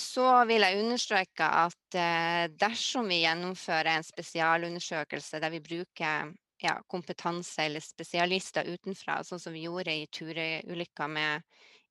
[0.00, 6.76] Så vil jeg understreke at eh, dersom vi gjennomfører en spesialundersøkelse der vi bruker ja,
[6.88, 11.44] kompetanse eller spesialister utenfra, sånn som vi gjorde i Turøy-ulykka med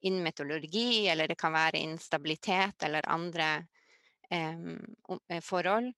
[0.05, 3.49] innen meteorologi, eller det kan være innen stabilitet eller andre
[4.29, 5.93] eh, forhold,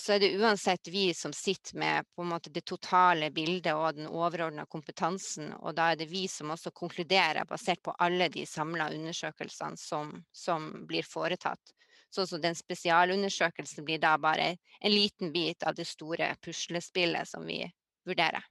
[0.00, 3.96] så er det uansett vi som sitter med på en måte det totale bildet og
[3.96, 5.54] den overordna kompetansen.
[5.56, 10.12] Og da er det vi som også konkluderer basert på alle de samla undersøkelsene som,
[10.32, 11.72] som, blir foretatt.
[12.12, 17.48] Sånn som den spesialundersøkelsen blir da bare en liten bit av det store puslespillet som
[17.48, 17.62] vi
[18.06, 18.44] vurderer.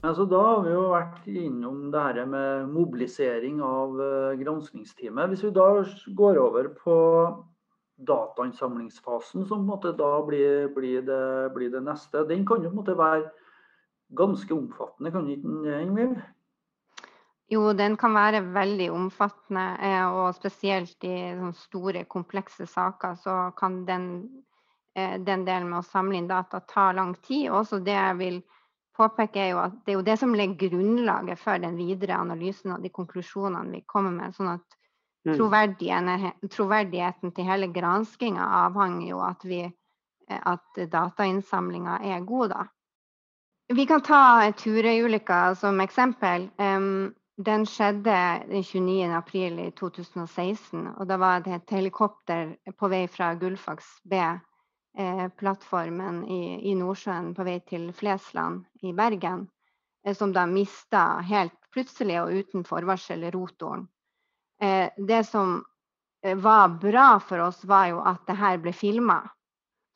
[0.00, 4.40] Altså, da har vi jo vært innom det her med mobilisering av granskningsteamet.
[4.40, 5.28] granskingsteamet.
[5.28, 5.66] Hvis vi da
[6.16, 6.96] går over på
[8.08, 13.30] datainnsamlingsfasen, som da blir, blir, det, blir, det, neste, den kan jo være
[14.16, 16.20] ganske omfattende, kan ikke den Ingvild?
[17.50, 23.84] Jo, den kan være veldig omfattende, eh, og spesielt i store, komplekse saker så kan
[23.86, 24.06] den,
[24.94, 27.50] eh, den delen med å samle inn data ta lang tid.
[27.50, 28.42] Også det vil
[28.96, 32.74] påpeke, er jo at det er jo det som legger grunnlaget for den videre analysen
[32.74, 34.34] og de konklusjonene vi kommer med.
[34.36, 34.76] sånn at
[35.28, 35.36] mm.
[36.50, 39.62] troverdigheten til hele granskinga avhenger jo at, vi,
[40.28, 42.66] at datainnsamlinga er god, da.
[43.70, 46.48] Vi kan ta Turøy-ulykka som eksempel.
[47.40, 48.16] Den skjedde
[48.50, 49.12] den 29.
[49.14, 50.88] april 2016.
[50.96, 54.49] og Da var det et helikopter på vei fra Gullfaks B-plattformen
[54.98, 59.48] eh, i, i, Nordsjøen på vei til Flesland i Bergen,
[60.04, 63.88] eh, som da mista helt plutselig og uten forvarsel rotoren.
[64.60, 65.62] Eh, det som
[66.20, 69.22] var bra for oss, var jo at det her ble filma.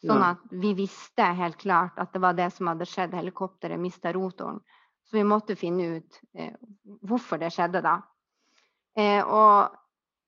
[0.05, 3.15] Sånn at vi visste helt klart at det var det som hadde skjedd.
[3.17, 4.61] Helikopteret mista rotoren.
[5.05, 6.53] Så vi måtte finne ut eh,
[7.05, 7.95] hvorfor det skjedde da.
[8.97, 9.75] Eh, og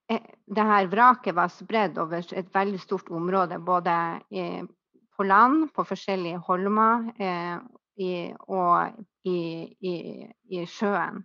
[0.07, 3.95] det her vraket var spredd over et veldig stort område, både
[5.17, 7.57] på land, på forskjellige holmer, eh,
[8.47, 9.39] og i,
[9.81, 9.95] i,
[10.53, 11.25] i, sjøen.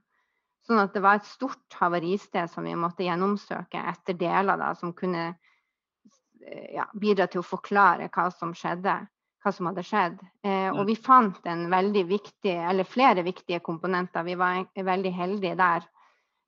[0.65, 4.93] Sånn at det var et stort havaristed som vi måtte gjennomsøke etter deler da, som
[4.97, 9.01] kunne eh, ja, bidra til å forklare hva som skjedde
[9.41, 10.19] hva som hadde skjedd.
[10.45, 14.21] Eh, og vi fant en veldig viktig, eller flere viktige komponenter.
[14.27, 15.87] Vi var veldig heldige der.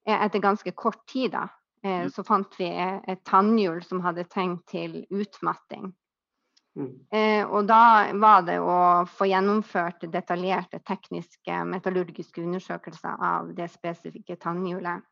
[0.06, 1.48] Eh, etter ganske kort tid da,
[1.84, 5.92] eh, så fant vi et tannhjul som hadde tegn til utmatting.
[6.80, 6.94] Mm.
[7.14, 14.40] Eh, og da var det å få gjennomført detaljerte tekniske metallurgiske undersøkelser av det spesifikke
[14.42, 15.06] tannhjulet.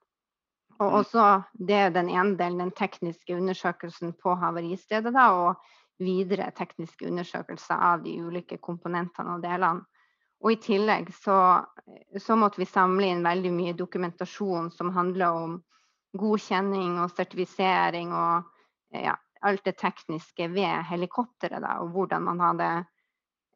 [0.80, 0.96] Og mm.
[1.04, 5.14] også det er den ene delen, den tekniske undersøkelsen på havaristedet.
[5.14, 9.86] da, og videre tekniske undersøkelser av de ulike komponentene og delene.
[10.42, 11.36] Og i tillegg så,
[12.18, 15.60] så, måtte vi samle inn veldig mye dokumentasjon som handler om
[16.18, 18.44] godkjenning og sertifisering og
[18.96, 21.62] ja, alt det tekniske ved helikopteret.
[21.64, 22.70] Da, og hvordan man hadde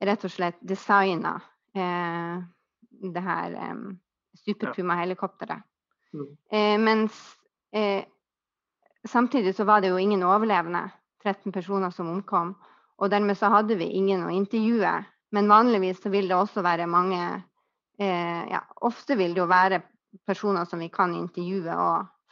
[0.05, 1.37] rett og slett designa
[1.75, 2.43] eh,
[3.15, 3.79] det her eh,
[4.45, 5.63] Super Puma-helikopteret.
[6.13, 6.29] Mm.
[6.51, 7.17] Eh, mens
[7.73, 8.05] eh,
[9.07, 10.89] samtidig så var det jo ingen overlevende.
[11.25, 12.53] 13 personer som omkom.
[12.97, 14.93] Og dermed så hadde vi ingen å intervjue.
[15.33, 17.19] Men vanligvis så vil det også være mange
[17.99, 19.81] eh, ja, Ofte vil det jo være
[20.27, 21.75] personer som vi kan intervjue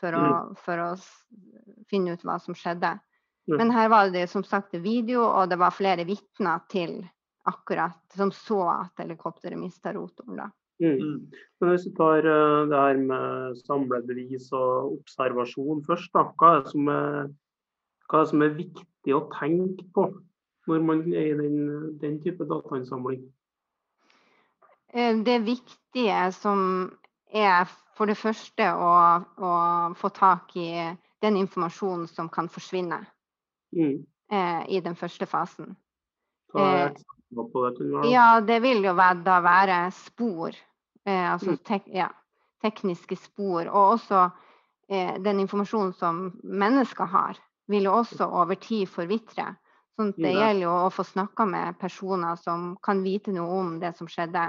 [0.04, 0.54] for, å, mm.
[0.66, 0.92] for å
[1.92, 2.98] finne ut hva som skjedde.
[3.50, 3.58] Mm.
[3.60, 7.00] Men her var det som sagt video, og det var flere vitner til
[7.50, 10.44] akkurat som så at helikopteret mista rotoren.
[10.44, 10.50] da.
[10.84, 11.00] Mm.
[11.00, 11.40] mm.
[11.62, 16.62] Men Hvis vi tar uh, det her med samlebevis og observasjon først, da, hva er
[16.64, 17.32] det som er
[18.10, 20.10] hva er det som er viktig å tenke på
[20.70, 21.56] når man er i den,
[22.02, 23.24] den type datainnsamling?
[24.94, 26.92] Eh, det viktige som
[27.34, 28.92] er for det første å,
[29.22, 29.52] å
[29.98, 30.70] få tak i
[31.24, 33.00] den informasjonen som kan forsvinne
[33.76, 33.96] mm.
[34.32, 35.76] eh, i den første fasen.
[38.02, 38.12] Eh.
[38.12, 38.94] Ja, det vil jo
[39.26, 40.54] da være spor.
[41.06, 41.62] Eh, altså mm.
[41.66, 42.10] tek, ja,
[42.62, 43.68] tekniske spor.
[43.68, 44.28] Og også
[44.90, 47.40] eh, den informasjonen som mennesker har
[47.72, 49.54] vil jo også over tid forvitre.
[49.94, 53.94] Sånn det gjelder jo å få snakka med personer som kan vite noe om det
[53.98, 54.48] som skjedde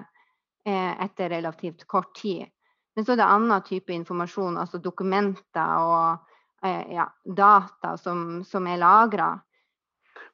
[0.67, 2.49] eh, etter relativt kort tid.
[2.95, 8.67] Men så er det annen type informasjon, altså dokumenter og eh, ja, data som, som
[8.71, 9.33] er lagra.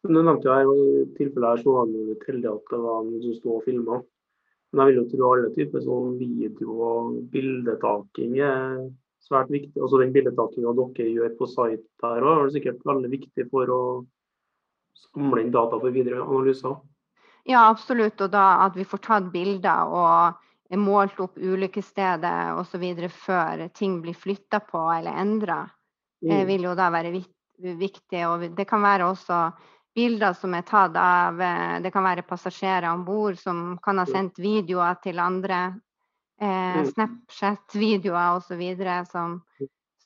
[0.05, 3.23] Du nevnte jo her, i tilfellet her så var det tilfeldig at det var noen
[3.25, 4.01] som sto og filma.
[4.71, 8.85] Men jeg vil jo tro alle typer sånn video- og bildetaking er
[9.27, 9.81] svært viktig.
[9.83, 13.83] Også den bildetakinga dere gjør på site der òg, er sikkert veldig viktig for å
[15.01, 16.79] samle inn data for videre analyser.
[17.49, 18.21] Ja, absolutt.
[18.21, 20.47] Og da at vi får tatt bilder og
[20.79, 22.85] målt opp ulykkesstedet osv.
[23.11, 25.65] før ting blir flytta på eller endra,
[26.23, 26.47] mm.
[26.47, 28.23] vil jo da være viktig.
[28.29, 29.41] Og det kan være også
[29.95, 34.07] bilder som er tatt av eh, Det kan være passasjerer om bord som kan ha
[34.07, 35.61] sendt videoer til andre
[36.41, 36.87] eh, mm.
[36.93, 38.63] Snapchat-videoer osv.
[39.11, 39.41] som,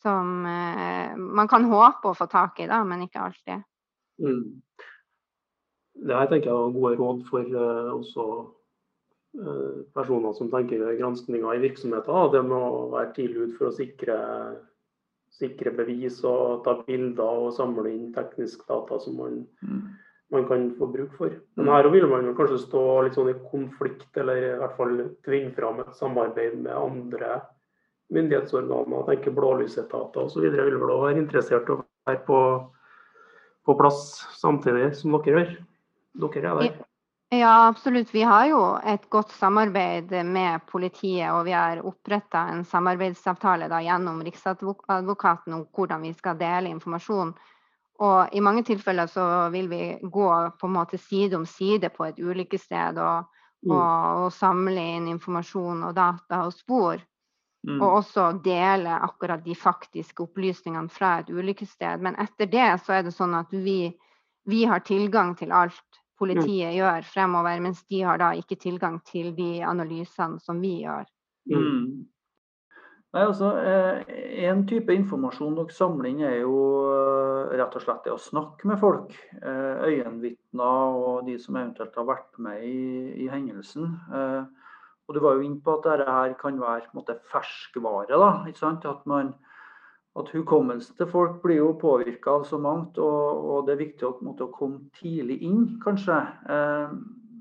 [0.00, 3.68] som eh, man kan håpe å få tak i, da, men ikke alltid.
[4.22, 4.60] Mm.
[5.94, 8.28] Det her tenker jeg er gode råd for eh, også
[9.94, 12.30] personer som tenker granskninger i virksomheter.
[12.34, 12.60] Det må
[12.94, 14.16] være tidlig ut for å sikre,
[15.34, 19.84] sikre bevis og ta bilder og samle inn teknisk data som man mm
[20.34, 21.32] man kan få bruk for.
[21.54, 24.94] Men her vil man kanskje stå litt sånn i konflikt, eller i hvert fall
[25.26, 27.40] tvinge fram et samarbeid med andre
[28.14, 29.04] myndighetsorganer.
[29.10, 30.48] tenker blålysetater osv.
[30.48, 32.40] vil vel også være interessert i å være på,
[33.64, 34.02] på, plass
[34.40, 35.54] samtidig som dere gjør.
[36.24, 36.83] Dere er der.
[37.32, 38.12] Ja, absolutt.
[38.14, 43.80] Vi har jo et godt samarbeid med politiet, og vi har oppretta en samarbeidsavtale da,
[43.82, 47.34] gjennom Riksadvokaten om hvordan vi skal dele informasjon
[48.02, 52.08] og i mange tilfeller så vil vi gå på en måte side om side på
[52.08, 53.28] et ulykkessted og
[53.64, 53.70] mm.
[53.70, 57.02] og, og, samle inn informasjon og data og spor.
[57.64, 57.78] Mm.
[57.80, 62.02] Og også dele akkurat de faktiske opplysningene fra et ulykkessted.
[62.02, 63.94] Men etter det så er det sånn at vi,
[64.50, 66.76] vi har tilgang til alt politiet mm.
[66.78, 71.08] gjør fremover, mens de har da ikke tilgang til de analysene som vi gjør.
[71.50, 72.04] Mm.
[73.14, 76.56] Nei, altså, eh, En type informasjon dere samler inn, er jo
[76.90, 79.14] eh, rett og slett det å snakke med folk.
[79.38, 83.94] Eh, øyenvitner og de som eventuelt har vært med i, i hendelsen.
[85.04, 88.08] Og Du var jo inne på at dette her kan være en måte, ferskvare.
[88.08, 88.86] da, ikke sant?
[88.88, 89.34] At, man,
[90.14, 94.06] at Hukommelsen til folk blir jo påvirka av så mangt, og, og, det er viktig
[94.06, 96.20] å, måtte, å komme tidlig inn, kanskje.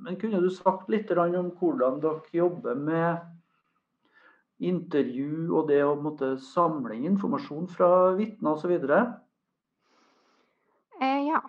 [0.03, 3.21] Men kunne du sagt litt om hvordan dere jobber med
[4.63, 8.73] intervju og det å måtte, samle informasjon fra vitner osv.?
[11.01, 11.41] Eh, ja.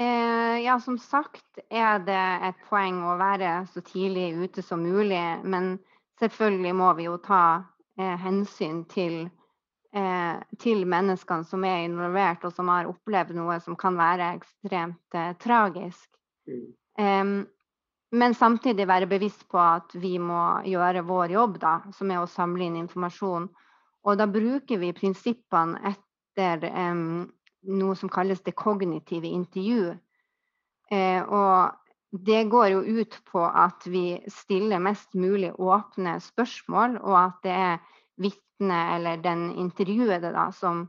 [0.00, 5.22] Eh, ja, som sagt er det et poeng å være så tidlig ute som mulig.
[5.44, 5.76] Men
[6.22, 7.44] selvfølgelig må vi jo ta
[7.98, 9.28] eh, hensyn til,
[9.96, 15.18] eh, til, menneskene som er involvert, og som har opplevd noe som kan være ekstremt
[15.18, 16.06] eh, tragisk.
[16.50, 17.42] Mm.
[18.10, 22.28] Men samtidig være bevisst på at vi må gjøre vår jobb, da, som er å
[22.28, 23.46] samle inn informasjon.
[24.02, 26.66] Og da bruker vi prinsippene etter
[27.68, 29.94] noe som kalles det kognitive intervju.
[30.90, 31.70] Eh, og
[32.26, 37.54] det går jo ut på at vi stiller mest mulig åpne spørsmål, og at det
[37.54, 37.76] er
[38.20, 40.86] vitnet eller den intervjuede da, som,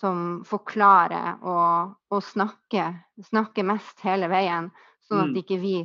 [0.00, 2.96] som forklarer og, og snakker,
[3.28, 4.70] snakker, mest hele veien,
[5.06, 5.38] sånn at mm.
[5.42, 5.76] ikke vi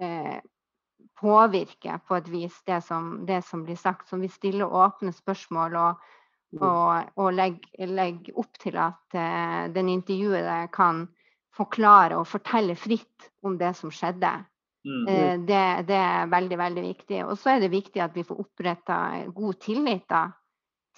[0.00, 0.36] eh,
[1.16, 4.08] påvirke på et vis det som, det som, blir sagt.
[4.08, 6.08] Som vi stiller åpne spørsmål og,
[6.54, 6.62] mm.
[6.62, 11.06] og, og legger legg opp til at eh, den intervjuede kan
[11.56, 14.32] forklare og fortelle fritt om det som skjedde.
[14.86, 15.08] Mm.
[15.08, 17.22] Eh, det, det, er veldig, veldig viktig.
[17.26, 18.98] Og så er det viktig at vi får oppretta
[19.34, 20.28] god tillit da,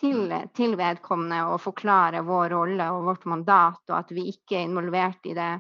[0.01, 0.51] til, mm.
[0.57, 5.25] til vedkommende og forklare vår rolle og vårt mandat, og at vi ikke er involvert
[5.27, 5.53] i det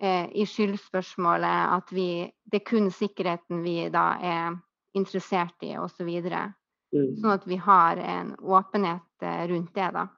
[0.00, 2.10] eh, i skyldspørsmålet at vi,
[2.44, 4.56] det er kun sikkerheten vi da er
[4.96, 6.08] interessert i, osv.
[6.20, 6.44] Så
[6.96, 7.12] mm.
[7.22, 10.08] Sånn at vi har en åpenhet eh, rundt det, da.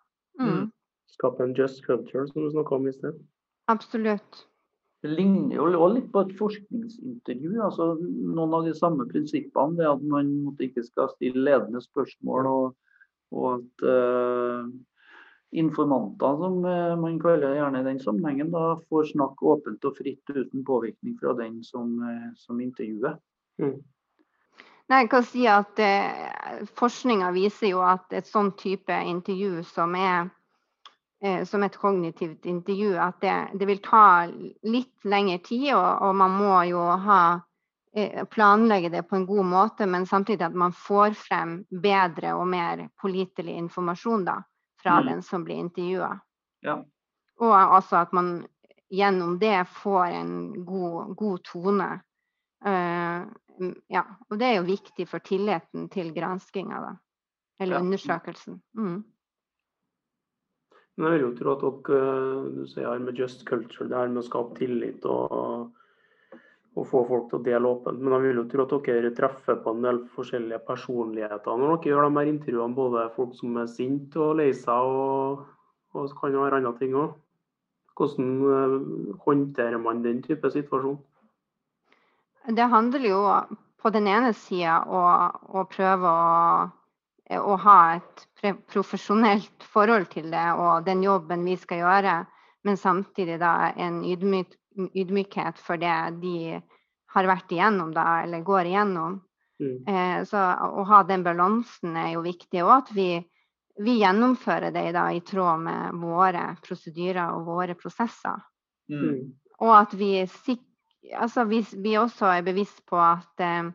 [0.41, 0.49] Mm.
[0.49, 0.71] mm.
[1.13, 3.19] Skape en just culture, som du snakka om i sted.
[3.69, 4.47] Absolutt.
[5.03, 7.57] Det ligner jo litt på et forskningsintervju.
[7.65, 9.77] altså Noen av de samme prinsippene.
[9.81, 10.31] det At man
[10.63, 12.47] ikke skal stille ledende spørsmål.
[12.47, 12.97] Og,
[13.33, 14.71] og at uh,
[15.53, 20.33] informanter, som eh, man kaller gjerne i den sammenhengen, da får snakke åpent og fritt
[20.33, 23.19] uten påvirkning fra den som, eh, som intervjuer.
[23.61, 23.77] Mm.
[24.89, 29.95] Nei, jeg kan si at eh, Forskninga viser jo at et sånn type intervju som
[29.97, 30.33] er
[31.47, 36.33] som et kognitivt intervju, at det, det, vil ta litt lengre tid, og, og man
[36.35, 37.19] må jo ha,
[37.95, 42.49] eh, planlegge det på en god måte, men samtidig at man får frem bedre og
[42.51, 44.27] mer pålitelig informasjon.
[44.27, 44.41] da
[44.83, 45.07] fra mm.
[45.07, 46.21] den som blir intervjua.
[46.61, 46.85] Ja.
[47.41, 48.47] Og altså at man
[48.91, 51.91] gjennom det får en god, god tone.
[52.67, 53.27] Uh,
[53.89, 56.93] ja, og det er jo viktig for tilliten til granskinga, da.
[57.61, 57.83] Eller ja.
[57.83, 58.61] undersøkelsen.
[58.79, 59.03] Mm.
[61.03, 64.23] Men jeg vil jo tro at dere du sier med Just Culture, det her med
[64.23, 65.73] å skape tillit og
[66.73, 68.01] og få folk til å dele åpent.
[68.01, 71.91] Men jeg vil jo tro at dere treffer på en del forskjellige personligheter når dere
[71.93, 72.77] gjør de her intervjuene.
[72.79, 75.43] Både folk som er sinte og lei seg, og,
[75.93, 77.13] og kan være andre ting òg.
[77.93, 80.97] Hvordan uh, håndterer man den type situasjon?
[82.49, 83.19] Det handler jo
[83.83, 85.03] på den ene sida å,
[85.53, 86.71] å, prøve å,
[87.39, 88.27] å, ha et
[88.73, 92.15] profesjonelt forhold til det og den jobben vi skal gjøre,
[92.67, 94.55] men samtidig da en ydmyk,
[94.95, 96.61] ydmykhet for det de
[97.13, 99.21] har vært igjennom, da, eller går igjennom.
[99.63, 99.77] Mm.
[99.87, 100.41] Eh, så
[100.81, 103.09] å ha den balansen er jo viktig, og at vi,
[103.83, 108.41] vi gjennomfører det da, i tråd med våre prosedyrer og våre prosesser.
[108.91, 109.35] Mm.
[109.63, 110.15] Og at vi,
[111.13, 113.69] altså, vi, vi også er bevisst på at eh,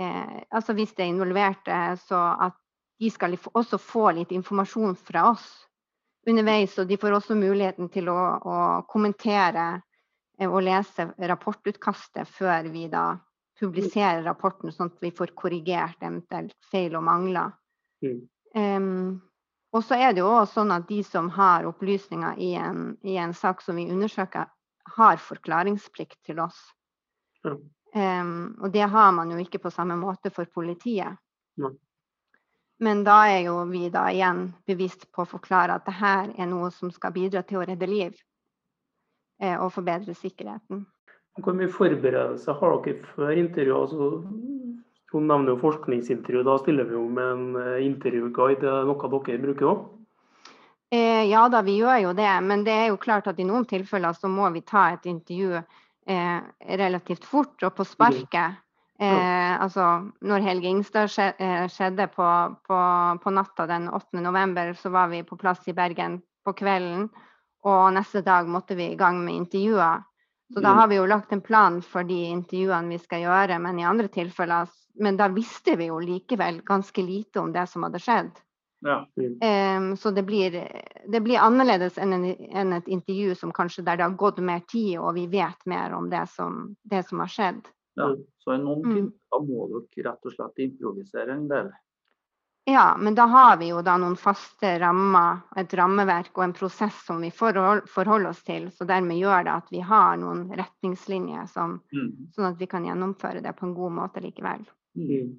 [0.00, 2.56] eh, altså hvis det er involverte, så at
[2.98, 5.46] de skal også få litt informasjon fra oss
[6.28, 6.78] underveis.
[6.78, 8.56] Og de får også muligheten til å, å
[8.90, 9.68] kommentere
[10.46, 13.14] og lese rapportutkastet før vi da
[13.56, 17.54] publiserer rapporten, sånn at vi får korrigert eventuelt feil og mangler.
[18.04, 18.18] Mm.
[18.56, 19.14] Um,
[19.72, 23.16] og så er det jo også sånn at de som har opplysninger i en, i
[23.20, 24.50] en sak som vi undersøker,
[24.96, 26.58] har forklaringsplikt til oss.
[27.44, 27.56] Ja.
[27.96, 31.16] Um, og det har man jo ikke på samme måte for politiet.
[31.56, 31.72] Ja.
[32.82, 36.50] Men da er jo vi da igjen bevisst på å forklare at det her er
[36.50, 38.18] noe som skal bidra til å redde liv.
[39.40, 40.84] Eh, og forbedre sikkerheten.
[41.44, 43.80] Hvor mye forberedelse har dere før intervjuet?
[43.80, 44.10] Altså,
[45.10, 46.42] Trond nevner jo forskningsintervju.
[46.46, 48.64] Da stiller vi jo med en eh, intervjuguide.
[48.64, 49.84] Er det noe dere bruker òg?
[50.90, 52.30] Eh, ja da, vi gjør jo det.
[52.42, 55.60] Men det er jo klart at i noen tilfeller så må vi ta et intervju
[55.60, 56.38] eh,
[56.80, 58.62] relativt fort og på sparket.
[58.98, 59.86] Eh, altså,
[60.24, 62.26] når Helge Ingstad eh, skjedde på,
[62.64, 62.78] på,
[63.22, 64.20] på, natta den 8.
[64.24, 67.08] november, så var vi på plass i Bergen på kvelden.
[67.66, 70.04] Og neste dag måtte vi i gang med intervjuer.
[70.54, 70.78] Så da mm.
[70.78, 74.08] har vi jo lagt en plan for de intervjuene vi skal gjøre, men i andre
[74.08, 74.68] tilfeller
[75.02, 78.30] Men da visste vi jo likevel ganske lite om det som hadde skjedd.
[78.86, 79.02] Ja.
[79.76, 80.56] Um, så det blir,
[81.12, 84.62] det blir, annerledes enn, en, enn, et intervju som kanskje der det har gått mer
[84.68, 87.60] tid, og vi vet mer om det som, det som har skjedd.
[87.96, 88.12] Ja,
[88.44, 89.10] så i noen mm.
[89.48, 91.70] må dere rett og slett improvisere en del?
[92.68, 96.96] Ja, men da har vi jo da noen faste rammer, et rammeverk og en prosess
[97.06, 98.66] som vi forholder oss til.
[98.74, 102.32] Så dermed gjør det at vi har noen retningslinjer som, mm.
[102.34, 104.66] sånn at vi kan gjennomføre det på en god måte likevel.
[104.98, 105.36] Mm.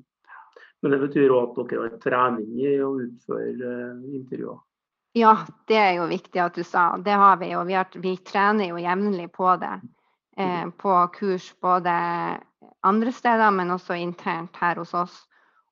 [0.81, 4.63] Men det betyr òg at dere har trening i å utføre uh, intervjuer?
[5.17, 5.35] Ja,
[5.67, 6.89] det er jo viktig at du sa.
[7.01, 9.75] Det har vi og Vi, har, vi trener jo jevnlig på det.
[10.37, 10.71] Eh, mm.
[10.79, 11.91] på kurs både
[12.85, 15.15] andre steder, men også internt her hos oss.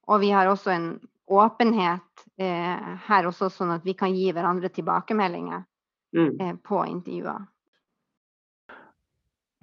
[0.08, 0.90] Og vi har også en
[1.26, 5.64] åpenhet eh, her også, sånn at vi kan gi hverandre tilbakemeldinger
[6.16, 6.32] mm.
[6.40, 7.46] eh, på intervjuer.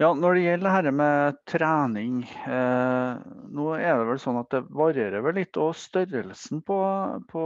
[0.01, 2.15] Ja, Når det gjelder dette med trening,
[2.49, 3.19] eh,
[3.55, 6.79] nå er det vel sånn at det varierer vel litt og størrelsen på,
[7.29, 7.43] på,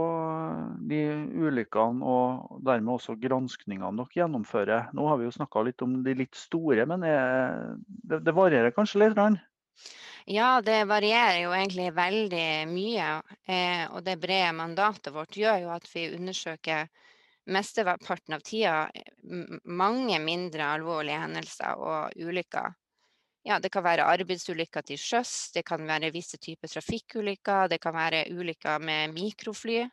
[0.90, 1.02] de
[1.38, 4.88] ulykkene og dermed også granskningene dere gjennomfører.
[4.96, 8.74] Nå har vi jo snakka litt om de litt store, men er, det, det varierer
[8.74, 9.14] kanskje litt?
[9.20, 9.38] Rann?
[10.28, 13.10] Ja, det varierer jo egentlig veldig mye.
[13.48, 16.90] Eh, og det brede mandatet vårt gjør jo at vi undersøker
[17.48, 18.74] mesteparten av tida
[19.64, 22.74] mange mindre alvorlige hendelser og ulykker.
[23.48, 27.94] Ja, det kan være arbeidsulykker til sjøs, det kan være visse typer trafikkulykker, det kan
[27.96, 29.86] være ulykker med mikrofly.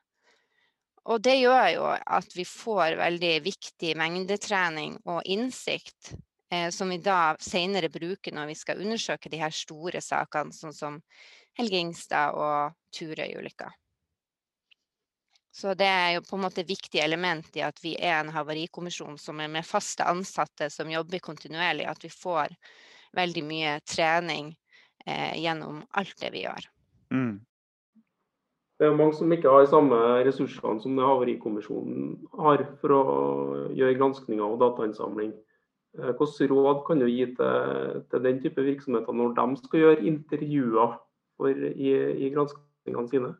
[1.05, 6.24] Og det gjør jo at vi får veldig viktig mengdetrening og innsikt eh,
[6.73, 10.99] som vi da senere bruker når vi skal undersøke de her store sakene, sånn som
[11.55, 13.71] Helge Ingstad og Turøy-ulykka.
[15.55, 19.15] Så det er jo på en måte viktig element i at vi er en havarikommisjon
[19.21, 22.51] som er med faste ansatte som jobber kontinuerlig, at vi får
[23.15, 24.49] veldig mye trening
[25.05, 26.67] eh, gjennom alt det vi gjør.
[27.15, 27.37] Mm.
[28.75, 33.03] Det er mange som ikke har de samme ressursene som det Havarikommisjonen har for å
[33.71, 35.31] gjøre granskninger og datainnsamling.
[35.99, 40.03] Eh, hvilke råd kan du gi til, til, den type virksomheter når de skal gjøre
[40.11, 40.99] intervjuer
[41.37, 41.91] for, i,
[42.27, 43.33] i granskningene sine?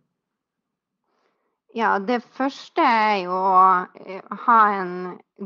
[1.76, 4.93] Ja, Det første er jo å eh, ha en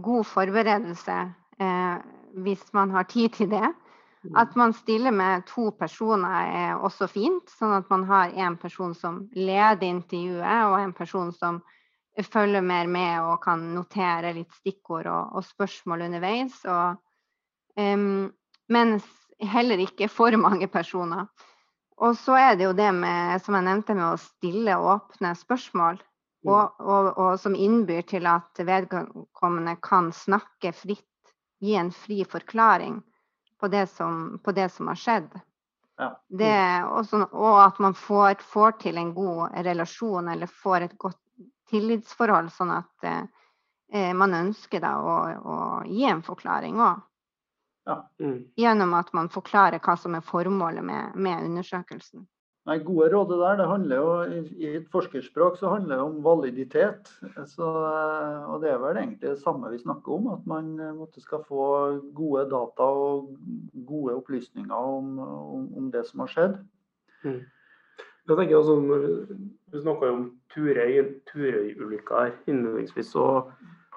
[0.06, 1.18] god forberedelse
[1.60, 1.96] eh,
[2.46, 3.72] hvis man har tid til det.
[4.22, 4.36] Mm.
[4.36, 8.94] At man stiller med to personer er også fint, sånn at man har en person
[8.94, 11.62] som leder intervjuet, og en person som
[12.26, 16.58] følger mer med og kan notere litt stikkord og, og spørsmål underveis.
[16.66, 17.00] Og,
[17.80, 18.28] um,
[18.70, 19.08] mens
[19.40, 21.30] heller ikke for mange personer.
[22.00, 26.00] Og så er det jo det med, som jeg nevnte, med å stille åpne spørsmål.
[26.40, 26.54] Mm.
[26.54, 31.06] Og, og, og som innbyr til at vedkommende kan snakke fritt,
[31.60, 33.02] gi en fri forklaring
[33.60, 35.34] på det som, på det som har skjedd.
[36.00, 36.14] Ja.
[36.28, 40.98] Det, og, så, og, at man får, får, til en god relasjon eller får et
[40.98, 41.20] godt
[41.70, 43.22] tillitsforhold, sånn at eh,
[43.94, 45.60] eh, man ønsker da å, å,
[45.90, 47.06] gi en forklaring òg.
[47.90, 48.02] Ja.
[48.22, 48.42] Mm.
[48.60, 52.28] Gjennom at man forklarer hva som er formålet med, med undersøkelsen.
[52.70, 54.10] Nei, Gode råd der, det handler jo
[54.62, 57.08] i et forskerspråk så handler det om validitet.
[57.50, 60.94] Så, eh, og Det er vel egentlig det samme vi snakker om, at man eh,
[60.94, 61.64] måtte skal få
[62.14, 63.32] gode data og
[63.88, 66.60] gode opplysninger om, om, om det som har skjedd.
[67.24, 67.42] Mm.
[68.30, 68.76] Jeg tenker altså,
[69.74, 73.16] Du snakka om Turøy-ulykka her innledningsvis.
[73.16, 73.52] og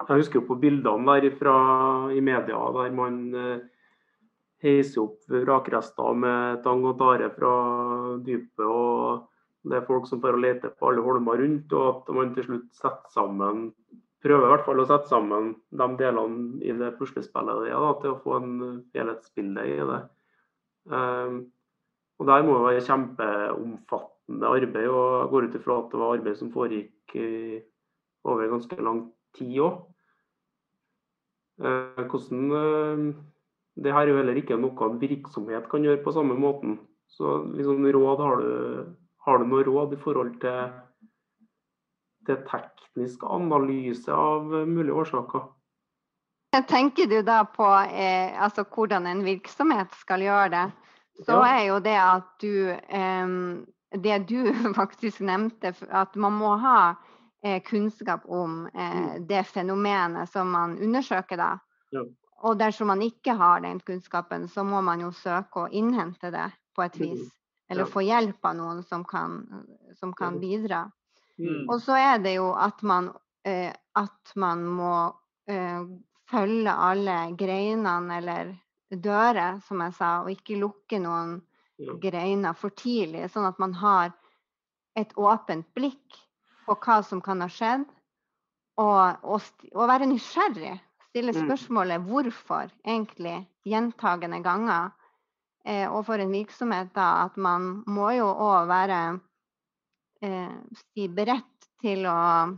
[0.07, 1.55] Jeg husker jo på bildene der fra,
[2.11, 3.59] i media der man eh,
[4.63, 7.53] heiser opp vrakrester med tang og tare fra
[8.25, 8.65] dypet.
[8.65, 9.27] og
[9.63, 12.69] Det er folk som får lete på alle holmer rundt, og at man til slutt
[12.73, 13.71] setter sammen
[14.23, 18.13] prøver i hvert fall å sette sammen de delene i det puslespillet er, da, til
[18.13, 18.53] å få en
[18.95, 20.01] helhetsbilde i det.
[20.87, 21.35] Um,
[22.19, 24.87] og Der må det være kjempeomfattende omfattende arbeid.
[24.89, 27.15] og Jeg går ut ifra at det var arbeid som foregikk
[28.23, 29.93] over ganske lang tid òg.
[31.61, 33.15] Eh, hvordan eh,
[33.75, 36.79] Det her er jo heller ikke noe en virksomhet kan gjøre på samme måten.
[37.09, 38.95] Så liksom, råd, har, du,
[39.25, 40.73] har du noe råd i forhold til,
[42.27, 45.49] til teknisk analyse av mulige årsaker?
[46.69, 50.65] Tenker du da på eh, altså, hvordan en virksomhet skal gjøre det?
[51.25, 53.33] Så er jo det at du eh,
[53.93, 56.95] det du faktisk nevnte, at man må ha
[57.43, 61.37] eh, kunnskap om eh, det fenomenet som man undersøker.
[61.37, 61.51] da.
[61.91, 62.03] Ja.
[62.43, 66.49] Og dersom man ikke har den kunnskapen, så må man jo søke å innhente det
[66.75, 67.09] på et Mm.
[67.09, 67.29] vis.
[67.69, 67.91] Eller Ja.
[67.91, 69.65] få hjelp av noen som kan,
[69.95, 70.91] som kan bidra.
[71.39, 71.69] Mm.
[71.69, 73.13] Og så er det jo at man,
[73.45, 75.13] eh, at man må
[75.47, 75.83] eh,
[76.29, 78.57] følge alle greinene eller
[78.91, 81.41] dører, som jeg sa, og ikke lukke noen.
[81.77, 84.13] Greiner for tidlig, sånn at man har
[84.99, 86.17] et åpent blikk
[86.67, 87.85] på hva som kan ha skjedd,
[88.81, 89.41] og, og,
[89.73, 90.79] og være nysgjerrig.
[91.09, 91.45] Stille Mm.
[91.45, 94.91] spørsmålet hvorfor, egentlig, gjentagende ganger.
[95.65, 99.19] Eh, og for en virksomhet, da, at man må jo òg være
[100.21, 102.49] eh, si beredt til å,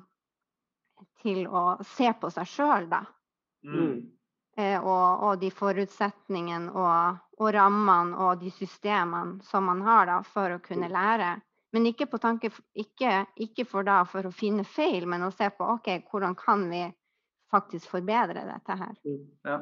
[1.22, 3.04] til å se på seg sjøl, da.
[3.66, 4.12] Mm.
[4.58, 10.20] Eh, og, og de forutsetningene og, og rammene og de systemene som man har da,
[10.24, 11.36] for å kunne lære.
[11.76, 15.50] Men ikke, på tanke, ikke, ikke for, da, for å finne feil, men å se
[15.52, 16.86] på ok, hvordan kan vi
[17.52, 18.94] faktisk forbedre dette her.
[19.04, 19.26] Mm.
[19.44, 19.58] Ja.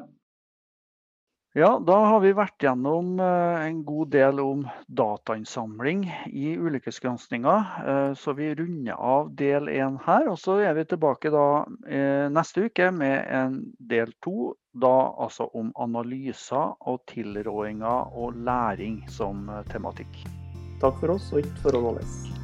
[1.54, 7.52] Ja, da har vi vært gjennom eh, en god del om datainnsamling i ulykkesgranskinga.
[7.92, 10.26] Eh, Så vi runder av del én her.
[10.32, 11.46] Og så er vi tilbake da
[11.86, 14.56] eh, neste uke med en del to.
[14.74, 20.24] Da altså om analyser og tilrådinger og læring som eh, tematikk.
[20.82, 22.43] Takk for oss, og ikke for å nåles.